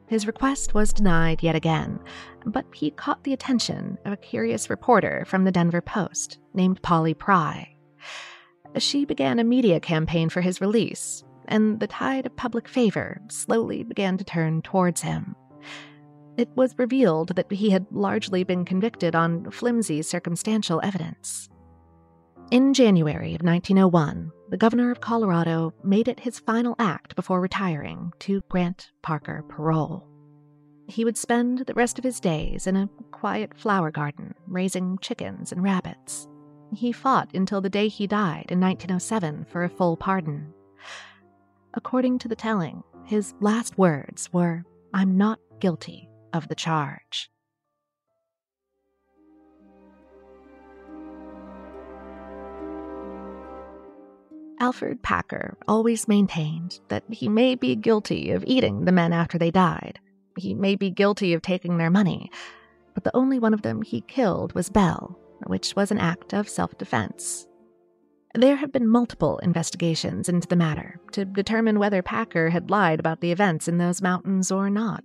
His 0.08 0.26
request 0.26 0.74
was 0.74 0.92
denied 0.92 1.42
yet 1.42 1.54
again, 1.54 1.98
but 2.44 2.66
he 2.74 2.90
caught 2.90 3.24
the 3.24 3.32
attention 3.32 3.96
of 4.04 4.12
a 4.12 4.18
curious 4.18 4.68
reporter 4.68 5.24
from 5.26 5.44
the 5.44 5.52
Denver 5.52 5.80
Post 5.80 6.38
named 6.52 6.82
Polly 6.82 7.14
Pry. 7.14 7.71
She 8.78 9.04
began 9.04 9.38
a 9.38 9.44
media 9.44 9.80
campaign 9.80 10.28
for 10.28 10.40
his 10.40 10.60
release, 10.60 11.24
and 11.46 11.80
the 11.80 11.86
tide 11.86 12.26
of 12.26 12.36
public 12.36 12.68
favor 12.68 13.20
slowly 13.28 13.82
began 13.82 14.16
to 14.18 14.24
turn 14.24 14.62
towards 14.62 15.02
him. 15.02 15.36
It 16.36 16.48
was 16.56 16.78
revealed 16.78 17.36
that 17.36 17.52
he 17.52 17.70
had 17.70 17.86
largely 17.90 18.42
been 18.42 18.64
convicted 18.64 19.14
on 19.14 19.50
flimsy 19.50 20.00
circumstantial 20.02 20.80
evidence. 20.82 21.48
In 22.50 22.74
January 22.74 23.34
of 23.34 23.42
1901, 23.42 24.30
the 24.48 24.56
governor 24.56 24.90
of 24.90 25.00
Colorado 25.00 25.72
made 25.84 26.08
it 26.08 26.20
his 26.20 26.38
final 26.38 26.74
act 26.78 27.16
before 27.16 27.40
retiring 27.40 28.12
to 28.20 28.42
grant 28.48 28.92
Packer 29.02 29.44
parole. 29.48 30.06
He 30.88 31.04
would 31.04 31.16
spend 31.16 31.60
the 31.60 31.74
rest 31.74 31.98
of 31.98 32.04
his 32.04 32.20
days 32.20 32.66
in 32.66 32.76
a 32.76 32.88
quiet 33.10 33.54
flower 33.56 33.90
garden 33.90 34.34
raising 34.46 34.98
chickens 34.98 35.52
and 35.52 35.62
rabbits. 35.62 36.28
He 36.74 36.90
fought 36.90 37.34
until 37.34 37.60
the 37.60 37.68
day 37.68 37.88
he 37.88 38.06
died 38.06 38.46
in 38.48 38.60
1907 38.60 39.46
for 39.50 39.62
a 39.62 39.68
full 39.68 39.96
pardon. 39.96 40.54
According 41.74 42.18
to 42.20 42.28
the 42.28 42.36
telling, 42.36 42.82
his 43.04 43.34
last 43.40 43.76
words 43.76 44.32
were, 44.32 44.64
I'm 44.94 45.18
not 45.18 45.38
guilty 45.60 46.08
of 46.32 46.48
the 46.48 46.54
charge. 46.54 47.30
Alferd 54.60 55.02
Packer 55.02 55.58
always 55.66 56.06
maintained 56.06 56.80
that 56.88 57.02
he 57.10 57.28
may 57.28 57.56
be 57.56 57.74
guilty 57.74 58.30
of 58.30 58.44
eating 58.46 58.84
the 58.84 58.92
men 58.92 59.12
after 59.12 59.36
they 59.36 59.50
died. 59.50 59.98
He 60.38 60.54
may 60.54 60.76
be 60.76 60.88
guilty 60.88 61.34
of 61.34 61.42
taking 61.42 61.76
their 61.76 61.90
money, 61.90 62.30
but 62.94 63.02
the 63.02 63.14
only 63.16 63.38
one 63.38 63.52
of 63.52 63.62
them 63.62 63.82
he 63.82 64.02
killed 64.02 64.54
was 64.54 64.70
Bell, 64.70 65.18
which 65.46 65.74
was 65.76 65.90
an 65.90 65.98
act 65.98 66.32
of 66.32 66.48
self 66.48 66.76
defense. 66.78 67.46
There 68.34 68.56
have 68.56 68.72
been 68.72 68.88
multiple 68.88 69.38
investigations 69.38 70.28
into 70.28 70.48
the 70.48 70.56
matter 70.56 70.98
to 71.12 71.24
determine 71.26 71.78
whether 71.78 72.02
Packer 72.02 72.48
had 72.48 72.70
lied 72.70 72.98
about 72.98 73.20
the 73.20 73.30
events 73.30 73.68
in 73.68 73.76
those 73.76 74.00
mountains 74.00 74.50
or 74.50 74.70
not. 74.70 75.04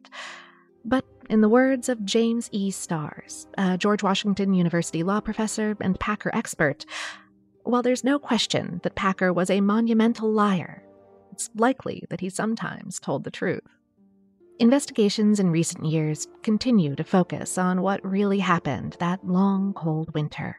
But 0.86 1.04
in 1.30 1.42
the 1.42 1.50
words 1.50 1.90
of 1.90 2.06
James 2.06 2.48
E. 2.54 2.72
Starrs, 2.72 3.48
a 3.58 3.78
George 3.78 4.02
Washington 4.02 4.54
University 4.54 5.04
law 5.04 5.20
professor 5.20 5.76
and 5.82 6.00
Packer 6.00 6.32
expert, 6.34 6.86
while 7.64 7.84
there's 7.84 8.06
no 8.06 8.18
question 8.18 8.80
that 8.84 8.96
Packer 8.96 9.34
was 9.34 9.50
a 9.50 9.60
monumental 9.60 10.32
liar, 10.32 10.84
it's 11.34 11.50
likely 11.56 12.06
that 12.10 12.22
he 12.22 12.30
sometimes 12.30 12.98
told 12.98 13.26
the 13.26 13.32
truth. 13.32 13.77
Investigations 14.60 15.40
in 15.40 15.52
recent 15.52 15.86
years 15.86 16.28
continue 16.42 16.96
to 16.96 17.04
focus 17.04 17.60
on 17.60 17.84
what 17.84 18.04
really 18.04 18.40
happened 18.40 18.98
that 19.00 19.24
long, 19.24 19.72
cold 19.74 20.12
winter. 20.16 20.58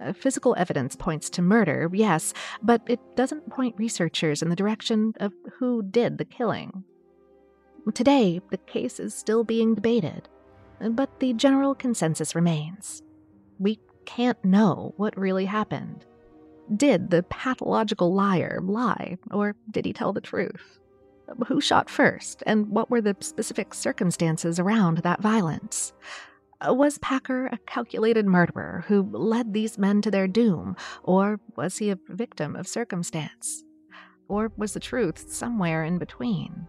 Uh, 0.00 0.12
physical 0.12 0.54
evidence 0.56 0.94
points 0.94 1.28
to 1.30 1.42
murder, 1.42 1.90
yes, 1.92 2.32
but 2.62 2.82
it 2.86 3.00
doesn't 3.16 3.50
point 3.50 3.74
researchers 3.76 4.40
in 4.40 4.50
the 4.50 4.56
direction 4.56 5.14
of 5.18 5.32
who 5.58 5.82
did 5.82 6.16
the 6.16 6.24
killing. 6.24 6.84
Today, 7.92 8.40
the 8.50 8.56
case 8.56 9.00
is 9.00 9.14
still 9.14 9.42
being 9.42 9.74
debated, 9.74 10.28
but 10.92 11.18
the 11.18 11.32
general 11.32 11.74
consensus 11.74 12.36
remains. 12.36 13.02
We 13.58 13.80
can't 14.04 14.42
know 14.44 14.94
what 14.96 15.18
really 15.18 15.46
happened. 15.46 16.04
Did 16.76 17.10
the 17.10 17.24
pathological 17.24 18.14
liar 18.14 18.60
lie, 18.62 19.18
or 19.32 19.56
did 19.72 19.84
he 19.84 19.92
tell 19.92 20.12
the 20.12 20.20
truth? 20.20 20.78
Who 21.46 21.60
shot 21.60 21.88
first, 21.88 22.42
and 22.46 22.68
what 22.68 22.90
were 22.90 23.00
the 23.00 23.16
specific 23.20 23.74
circumstances 23.74 24.58
around 24.58 24.98
that 24.98 25.22
violence? 25.22 25.92
Uh, 26.60 26.72
was 26.72 26.98
Packer 26.98 27.46
a 27.46 27.58
calculated 27.66 28.26
murderer 28.26 28.84
who 28.88 29.02
led 29.12 29.52
these 29.52 29.78
men 29.78 30.02
to 30.02 30.10
their 30.10 30.28
doom, 30.28 30.76
or 31.02 31.40
was 31.56 31.78
he 31.78 31.90
a 31.90 31.98
victim 32.08 32.56
of 32.56 32.68
circumstance? 32.68 33.64
Or 34.28 34.52
was 34.56 34.74
the 34.74 34.80
truth 34.80 35.30
somewhere 35.30 35.84
in 35.84 35.98
between? 35.98 36.66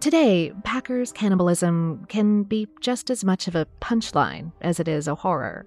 Today, 0.00 0.52
Packer's 0.64 1.12
cannibalism 1.12 2.04
can 2.08 2.42
be 2.42 2.68
just 2.80 3.10
as 3.10 3.24
much 3.24 3.48
of 3.48 3.54
a 3.54 3.66
punchline 3.80 4.52
as 4.60 4.78
it 4.80 4.86
is 4.86 5.08
a 5.08 5.14
horror. 5.14 5.66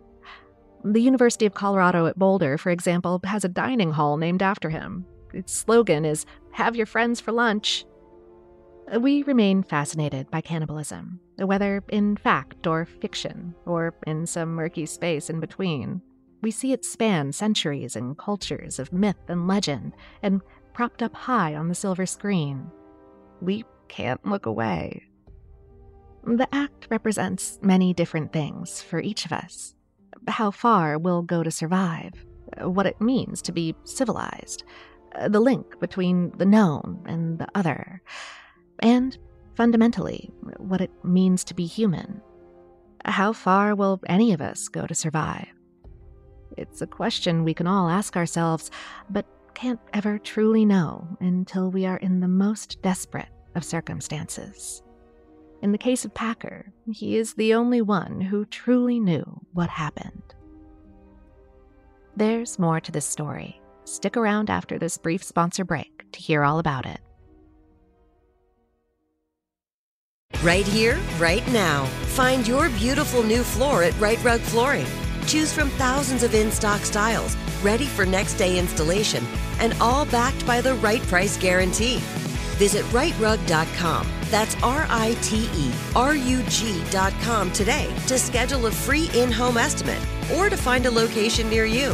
The 0.84 1.02
University 1.02 1.46
of 1.46 1.54
Colorado 1.54 2.06
at 2.06 2.20
Boulder, 2.20 2.58
for 2.58 2.70
example, 2.70 3.20
has 3.24 3.44
a 3.44 3.50
dining 3.50 3.92
hall 3.92 4.18
named 4.18 4.42
after 4.42 4.70
him. 4.70 5.06
Its 5.34 5.54
slogan 5.54 6.06
is 6.06 6.26
Have 6.52 6.76
your 6.76 6.86
friends 6.86 7.20
for 7.20 7.32
lunch. 7.32 7.86
Uh, 8.94 9.00
we 9.00 9.24
remain 9.24 9.64
fascinated 9.64 10.30
by 10.32 10.42
cannibalism, 10.42 11.20
whether 11.38 11.84
in 11.90 12.18
fact 12.18 12.68
or 12.68 12.86
fiction, 12.86 13.56
or 13.66 13.94
in 14.08 14.26
some 14.26 14.50
murky 14.50 14.86
space 14.86 15.30
in 15.30 15.40
between. 15.40 16.02
We 16.42 16.52
see 16.52 16.74
it 16.74 16.84
span 16.84 17.32
centuries 17.32 17.96
and 17.96 18.18
cultures 18.18 18.80
of 18.80 18.92
myth 18.92 19.24
and 19.28 19.48
legend, 19.48 19.94
and 20.24 20.42
propped 20.74 21.04
up 21.04 21.14
high 21.14 21.56
on 21.56 21.68
the 21.68 21.76
silver 21.76 22.06
screen. 22.06 22.70
We 23.42 23.64
can't 23.88 24.26
look 24.26 24.46
away. 24.46 25.04
The 26.24 26.48
act 26.52 26.88
represents 26.90 27.60
many 27.62 27.94
different 27.94 28.32
things 28.34 28.82
for 28.82 29.00
each 29.00 29.26
of 29.26 29.32
us 29.32 29.76
how 30.28 30.52
far 30.52 30.98
we'll 30.98 31.22
go 31.22 31.44
to 31.44 31.52
survive, 31.52 32.14
what 32.62 32.86
it 32.86 33.02
means 33.02 33.42
to 33.44 33.52
be 33.52 33.76
civilized, 33.84 34.64
Uh, 35.16 35.28
the 35.28 35.40
link 35.40 35.80
between 35.80 36.32
the 36.38 36.46
known 36.46 37.04
and 37.08 37.40
the 37.40 37.48
other, 37.56 38.02
and 38.80 39.18
fundamentally, 39.56 40.32
what 40.58 40.82
it 40.82 40.92
means 41.04 41.44
to 41.44 41.54
be 41.54 41.66
human. 41.66 42.22
How 43.06 43.34
far 43.34 43.76
will 43.76 44.00
any 44.08 44.32
of 44.32 44.42
us 44.42 44.68
go 44.68 44.88
to 44.88 44.96
survive? 44.96 45.48
It's 46.58 46.82
a 46.82 46.88
question 46.88 47.44
we 47.44 47.54
can 47.54 47.68
all 47.68 47.90
ask 47.90 48.16
ourselves, 48.16 48.72
but 49.10 49.26
can't 49.54 49.80
ever 49.94 50.18
truly 50.18 50.66
know 50.66 51.08
until 51.20 51.70
we 51.70 51.86
are 51.86 51.98
in 51.98 52.20
the 52.20 52.28
most 52.28 52.82
desperate 52.82 53.30
of 53.56 53.64
circumstances. 53.64 54.82
In 55.62 55.72
the 55.72 55.78
case 55.78 56.06
of 56.06 56.14
Packer, 56.14 56.72
he 56.92 57.18
is 57.18 57.34
the 57.34 57.54
only 57.54 57.82
one 57.82 58.22
who 58.22 58.46
truly 58.46 59.00
knew 59.00 59.24
what 59.54 59.70
happened. 59.70 60.34
There's 62.16 62.58
more 62.58 62.80
to 62.80 62.92
this 62.92 63.06
story. 63.06 63.61
Stick 63.92 64.16
around 64.16 64.50
after 64.50 64.80
this 64.80 64.98
brief 64.98 65.22
sponsor 65.22 65.66
break 65.66 66.10
to 66.14 66.20
hear 66.22 66.46
all 66.46 66.60
about 66.60 66.86
it. 66.86 67.02
Right 70.42 70.66
here, 70.66 70.98
right 71.20 71.46
now. 71.52 71.84
Find 72.16 72.48
your 72.48 72.70
beautiful 72.70 73.22
new 73.22 73.44
floor 73.44 73.84
at 73.84 74.00
Right 74.00 74.24
Rug 74.24 74.40
Flooring. 74.40 74.88
Choose 75.28 75.52
from 75.52 75.70
thousands 75.72 76.24
of 76.24 76.34
in 76.34 76.54
stock 76.54 76.80
styles, 76.82 77.36
ready 77.62 77.84
for 77.84 78.06
next 78.06 78.36
day 78.36 78.58
installation, 78.58 79.26
and 79.60 79.74
all 79.82 80.06
backed 80.06 80.48
by 80.48 80.62
the 80.62 80.76
right 80.76 81.02
price 81.02 81.38
guarantee. 81.38 81.98
Visit 82.58 82.86
rightrug.com. 82.94 84.08
That's 84.30 84.56
R 84.64 84.86
I 84.88 85.18
T 85.22 85.50
E 85.54 85.72
R 85.98 86.16
U 86.16 86.42
G.com 86.44 87.52
today 87.52 87.94
to 88.08 88.18
schedule 88.18 88.68
a 88.68 88.72
free 88.72 89.10
in 89.14 89.34
home 89.34 89.58
estimate 89.58 90.02
or 90.38 90.50
to 90.50 90.56
find 90.56 90.86
a 90.86 90.92
location 90.92 91.50
near 91.50 91.66
you. 91.66 91.94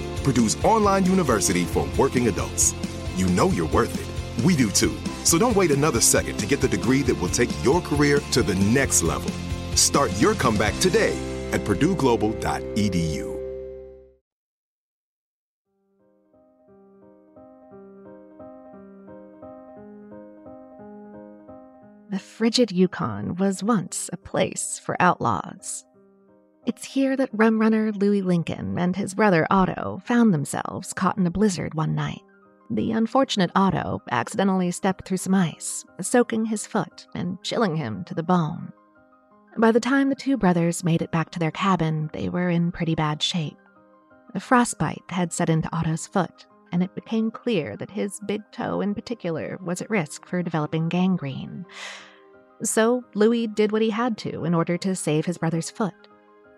Purdue's 0.23 0.63
online 0.63 1.05
university 1.05 1.65
for 1.65 1.87
working 1.97 2.27
adults. 2.27 2.73
You 3.15 3.27
know 3.27 3.49
you're 3.49 3.67
worth 3.69 3.93
it. 3.93 4.45
We 4.45 4.55
do 4.55 4.69
too. 4.69 4.95
So 5.23 5.37
don't 5.37 5.55
wait 5.55 5.71
another 5.71 6.01
second 6.01 6.37
to 6.37 6.45
get 6.45 6.61
the 6.61 6.67
degree 6.67 7.01
that 7.03 7.19
will 7.19 7.29
take 7.29 7.49
your 7.63 7.81
career 7.81 8.19
to 8.31 8.41
the 8.41 8.55
next 8.55 9.03
level. 9.03 9.31
Start 9.75 10.11
your 10.19 10.35
comeback 10.35 10.77
today 10.79 11.17
at 11.51 11.61
purdueglobal.edu. 11.61 13.31
The 22.11 22.19
frigid 22.19 22.73
Yukon 22.73 23.35
was 23.35 23.63
once 23.63 24.09
a 24.11 24.17
place 24.17 24.77
for 24.83 24.97
outlaws. 24.99 25.85
It's 26.63 26.85
here 26.85 27.17
that 27.17 27.29
rum 27.33 27.59
runner 27.59 27.91
Louis 27.91 28.21
Lincoln 28.21 28.77
and 28.77 28.95
his 28.95 29.15
brother 29.15 29.47
Otto 29.49 29.99
found 30.05 30.31
themselves 30.31 30.93
caught 30.93 31.17
in 31.17 31.25
a 31.25 31.31
blizzard 31.31 31.73
one 31.73 31.95
night. 31.95 32.21
The 32.69 32.91
unfortunate 32.91 33.49
Otto 33.55 34.03
accidentally 34.11 34.69
stepped 34.69 35.07
through 35.07 35.17
some 35.17 35.33
ice, 35.33 35.83
soaking 35.99 36.45
his 36.45 36.67
foot 36.67 37.07
and 37.15 37.41
chilling 37.41 37.75
him 37.75 38.03
to 38.05 38.13
the 38.13 38.21
bone. 38.21 38.71
By 39.57 39.71
the 39.71 39.79
time 39.79 40.09
the 40.09 40.15
two 40.15 40.37
brothers 40.37 40.83
made 40.83 41.01
it 41.01 41.11
back 41.11 41.31
to 41.31 41.39
their 41.39 41.51
cabin, 41.51 42.11
they 42.13 42.29
were 42.29 42.49
in 42.49 42.71
pretty 42.71 42.93
bad 42.93 43.23
shape. 43.23 43.57
A 44.35 44.39
frostbite 44.39 45.03
had 45.09 45.33
set 45.33 45.49
into 45.49 45.75
Otto's 45.75 46.05
foot, 46.05 46.45
and 46.71 46.83
it 46.83 46.93
became 46.93 47.31
clear 47.31 47.75
that 47.77 47.89
his 47.89 48.19
big 48.27 48.41
toe 48.51 48.81
in 48.81 48.93
particular 48.93 49.57
was 49.63 49.81
at 49.81 49.89
risk 49.89 50.27
for 50.27 50.43
developing 50.43 50.89
gangrene. 50.89 51.65
So 52.63 53.03
Louis 53.15 53.47
did 53.47 53.71
what 53.71 53.81
he 53.81 53.89
had 53.89 54.15
to 54.19 54.45
in 54.45 54.53
order 54.53 54.77
to 54.77 54.95
save 54.95 55.25
his 55.25 55.39
brother's 55.39 55.71
foot. 55.71 56.07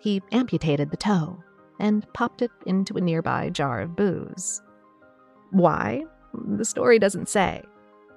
He 0.04 0.22
amputated 0.34 0.92
the 0.92 0.98
toe 0.98 1.42
and 1.80 2.06
popped 2.12 2.42
it 2.42 2.52
into 2.66 2.98
a 2.98 3.02
nearby 3.02 3.50
jar 3.50 3.80
of 3.80 3.96
booze. 3.96 4.62
Why? 5.52 6.04
The 6.34 6.66
story 6.66 7.00
doesn't 7.00 7.30
say. 7.30 7.63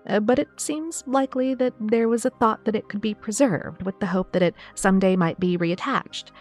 Uh, 0.08 0.18
but 0.18 0.40
it 0.40 0.48
seems 0.56 1.04
likely 1.06 1.54
that 1.54 1.74
there 1.80 2.08
was 2.08 2.24
a 2.24 2.30
thought 2.30 2.64
that 2.64 2.74
it 2.74 2.88
could 2.88 3.00
be 3.00 3.14
preserved 3.14 3.84
with 3.84 4.00
the 4.00 4.06
hope 4.06 4.32
that 4.32 4.42
it 4.42 4.56
someday 4.74 5.14
might 5.14 5.38
be 5.38 5.56
reattached. 5.56 6.32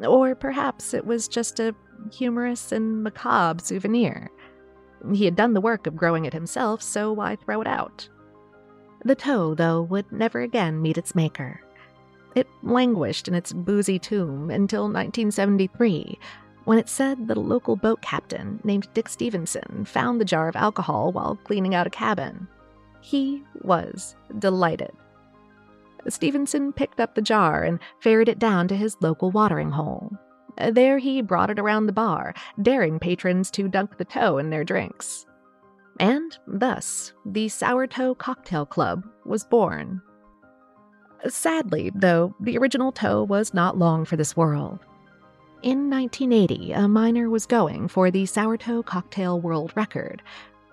Or 0.00 0.34
perhaps 0.34 0.94
it 0.94 1.04
was 1.04 1.28
just 1.28 1.60
a 1.60 1.74
humorous 2.10 2.72
and 2.72 3.02
macabre 3.02 3.62
souvenir. 3.62 4.30
He 5.12 5.26
had 5.26 5.36
done 5.36 5.52
the 5.52 5.60
work 5.60 5.86
of 5.86 5.96
growing 5.96 6.24
it 6.24 6.32
himself, 6.32 6.80
so 6.80 7.12
why 7.12 7.36
throw 7.36 7.60
it 7.60 7.66
out? 7.66 8.08
The 9.04 9.14
toe, 9.14 9.54
though, 9.54 9.82
would 9.82 10.10
never 10.10 10.40
again 10.40 10.80
meet 10.80 10.96
its 10.96 11.14
maker. 11.14 11.60
It 12.34 12.48
languished 12.62 13.28
in 13.28 13.34
its 13.34 13.52
boozy 13.52 13.98
tomb 13.98 14.50
until 14.50 14.82
1973, 14.84 16.18
when 16.64 16.78
it 16.78 16.88
said 16.88 17.28
that 17.28 17.36
a 17.36 17.40
local 17.40 17.76
boat 17.76 18.02
captain 18.02 18.60
named 18.64 18.88
Dick 18.94 19.08
Stevenson 19.08 19.84
found 19.84 20.20
the 20.20 20.24
jar 20.24 20.48
of 20.48 20.56
alcohol 20.56 21.12
while 21.12 21.38
cleaning 21.44 21.74
out 21.74 21.86
a 21.86 21.90
cabin. 21.90 22.48
He 23.00 23.44
was 23.62 24.16
delighted. 24.38 24.92
Stevenson 26.08 26.72
picked 26.72 27.00
up 27.00 27.14
the 27.14 27.22
jar 27.22 27.62
and 27.62 27.78
ferried 28.00 28.28
it 28.28 28.38
down 28.38 28.68
to 28.68 28.76
his 28.76 28.96
local 29.00 29.30
watering 29.30 29.70
hole. 29.70 30.10
There 30.72 30.98
he 30.98 31.20
brought 31.22 31.50
it 31.50 31.58
around 31.58 31.86
the 31.86 31.92
bar, 31.92 32.34
daring 32.60 32.98
patrons 32.98 33.50
to 33.52 33.68
dunk 33.68 33.96
the 33.96 34.04
toe 34.04 34.38
in 34.38 34.50
their 34.50 34.64
drinks. 34.64 35.26
And 36.00 36.36
thus, 36.46 37.12
the 37.24 37.48
Sour 37.48 37.86
Toe 37.86 38.14
Cocktail 38.14 38.66
Club 38.66 39.06
was 39.24 39.44
born. 39.44 40.02
Sadly, 41.26 41.90
though, 41.94 42.34
the 42.40 42.58
original 42.58 42.92
toe 42.92 43.22
was 43.22 43.54
not 43.54 43.78
long 43.78 44.04
for 44.04 44.16
this 44.16 44.36
world. 44.36 44.80
In 45.62 45.88
1980, 45.88 46.72
a 46.72 46.86
miner 46.86 47.30
was 47.30 47.46
going 47.46 47.88
for 47.88 48.10
the 48.10 48.26
Sour 48.26 48.58
Toe 48.58 48.82
Cocktail 48.82 49.40
World 49.40 49.72
Record, 49.74 50.22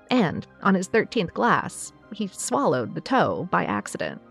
and 0.09 0.45
on 0.61 0.75
his 0.75 0.89
13th 0.89 1.33
glass, 1.33 1.93
he 2.11 2.27
swallowed 2.27 2.93
the 2.93 3.01
toe 3.01 3.47
by 3.49 3.63
accident. 3.63 4.21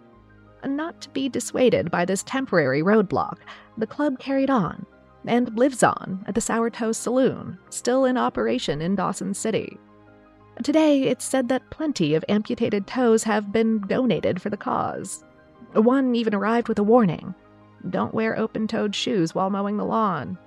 Not 0.62 1.00
to 1.00 1.08
be 1.10 1.30
dissuaded 1.30 1.90
by 1.90 2.04
this 2.04 2.22
temporary 2.22 2.82
roadblock, 2.82 3.38
the 3.78 3.86
club 3.86 4.18
carried 4.18 4.50
on 4.50 4.84
and 5.26 5.56
lives 5.58 5.82
on 5.82 6.22
at 6.26 6.34
the 6.34 6.40
Sour 6.42 6.68
Toe 6.68 6.92
Saloon, 6.92 7.58
still 7.70 8.04
in 8.04 8.18
operation 8.18 8.82
in 8.82 8.94
Dawson 8.94 9.32
City. 9.32 9.78
Today, 10.62 11.04
it's 11.04 11.24
said 11.24 11.48
that 11.48 11.70
plenty 11.70 12.14
of 12.14 12.24
amputated 12.28 12.86
toes 12.86 13.22
have 13.22 13.50
been 13.50 13.80
donated 13.86 14.42
for 14.42 14.50
the 14.50 14.58
cause. 14.58 15.24
One 15.72 16.14
even 16.14 16.34
arrived 16.34 16.68
with 16.68 16.78
a 16.78 16.84
warning 16.84 17.34
don't 17.88 18.14
wear 18.14 18.38
open 18.38 18.66
toed 18.66 18.94
shoes 18.94 19.34
while 19.34 19.48
mowing 19.48 19.78
the 19.78 19.84
lawn. 19.84 20.38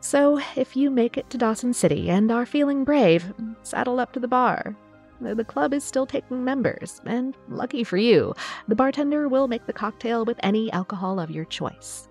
So, 0.00 0.40
if 0.56 0.76
you 0.76 0.90
make 0.90 1.16
it 1.16 1.30
to 1.30 1.38
Dawson 1.38 1.72
City 1.72 2.10
and 2.10 2.30
are 2.30 2.46
feeling 2.46 2.84
brave, 2.84 3.32
saddle 3.62 4.00
up 4.00 4.12
to 4.12 4.20
the 4.20 4.28
bar. 4.28 4.76
The 5.20 5.44
club 5.44 5.74
is 5.74 5.84
still 5.84 6.06
taking 6.06 6.42
members, 6.42 7.02
and 7.04 7.36
lucky 7.48 7.84
for 7.84 7.98
you, 7.98 8.34
the 8.68 8.74
bartender 8.74 9.28
will 9.28 9.48
make 9.48 9.66
the 9.66 9.72
cocktail 9.72 10.24
with 10.24 10.40
any 10.42 10.72
alcohol 10.72 11.20
of 11.20 11.30
your 11.30 11.44
choice. 11.44 12.08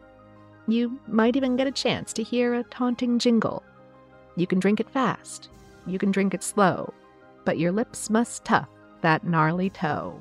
You 0.68 1.00
might 1.08 1.36
even 1.36 1.56
get 1.56 1.66
a 1.66 1.72
chance 1.72 2.14
to 2.14 2.24
hear 2.24 2.54
a 2.54 2.64
taunting 2.66 3.18
jingle. 3.18 3.64
You 4.36 4.46
can 4.46 4.60
drink 4.60 4.80
it 4.80 4.92
fast, 4.92 5.50
you 5.88 5.98
can 5.98 6.12
drink 6.12 6.36
it 6.36 6.44
slow, 6.44 6.94
but 7.46 7.58
your 7.58 7.72
lips 7.72 8.12
must 8.12 8.46
tough 8.46 8.70
that 9.02 9.24
gnarly 9.24 9.72
toe. 9.72 10.20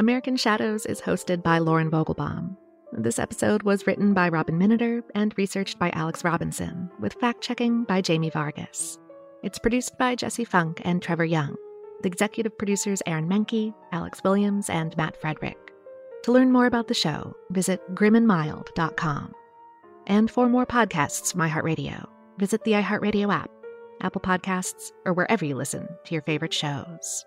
American 0.00 0.34
Shadows 0.34 0.86
is 0.86 0.98
hosted 0.98 1.42
by 1.42 1.58
Lauren 1.58 1.90
Vogelbaum. 1.90 2.56
This 2.90 3.18
episode 3.18 3.64
was 3.64 3.86
written 3.86 4.14
by 4.14 4.30
Robin 4.30 4.58
Miniter 4.58 5.02
and 5.14 5.36
researched 5.36 5.78
by 5.78 5.90
Alex 5.90 6.24
Robinson, 6.24 6.90
with 7.00 7.12
fact 7.20 7.42
checking 7.42 7.84
by 7.84 8.00
Jamie 8.00 8.30
Vargas. 8.30 8.98
It's 9.42 9.58
produced 9.58 9.98
by 9.98 10.14
Jesse 10.14 10.46
Funk 10.46 10.80
and 10.86 11.02
Trevor 11.02 11.26
Young. 11.26 11.54
The 12.00 12.08
executive 12.08 12.56
producers 12.56 13.02
Aaron 13.04 13.28
Menke, 13.28 13.74
Alex 13.92 14.22
Williams, 14.24 14.70
and 14.70 14.96
Matt 14.96 15.20
Frederick. 15.20 15.58
To 16.22 16.32
learn 16.32 16.50
more 16.50 16.64
about 16.64 16.88
the 16.88 16.94
show, 16.94 17.36
visit 17.50 17.82
grimandmild.com. 17.94 19.34
And 20.06 20.30
for 20.30 20.48
more 20.48 20.64
podcasts 20.64 21.32
from 21.32 21.42
iHeartRadio, 21.42 22.08
visit 22.38 22.64
the 22.64 22.72
iHeartRadio 22.72 23.30
app, 23.34 23.50
Apple 24.00 24.22
Podcasts, 24.22 24.92
or 25.04 25.12
wherever 25.12 25.44
you 25.44 25.56
listen 25.56 25.86
to 26.06 26.14
your 26.14 26.22
favorite 26.22 26.54
shows. 26.54 27.26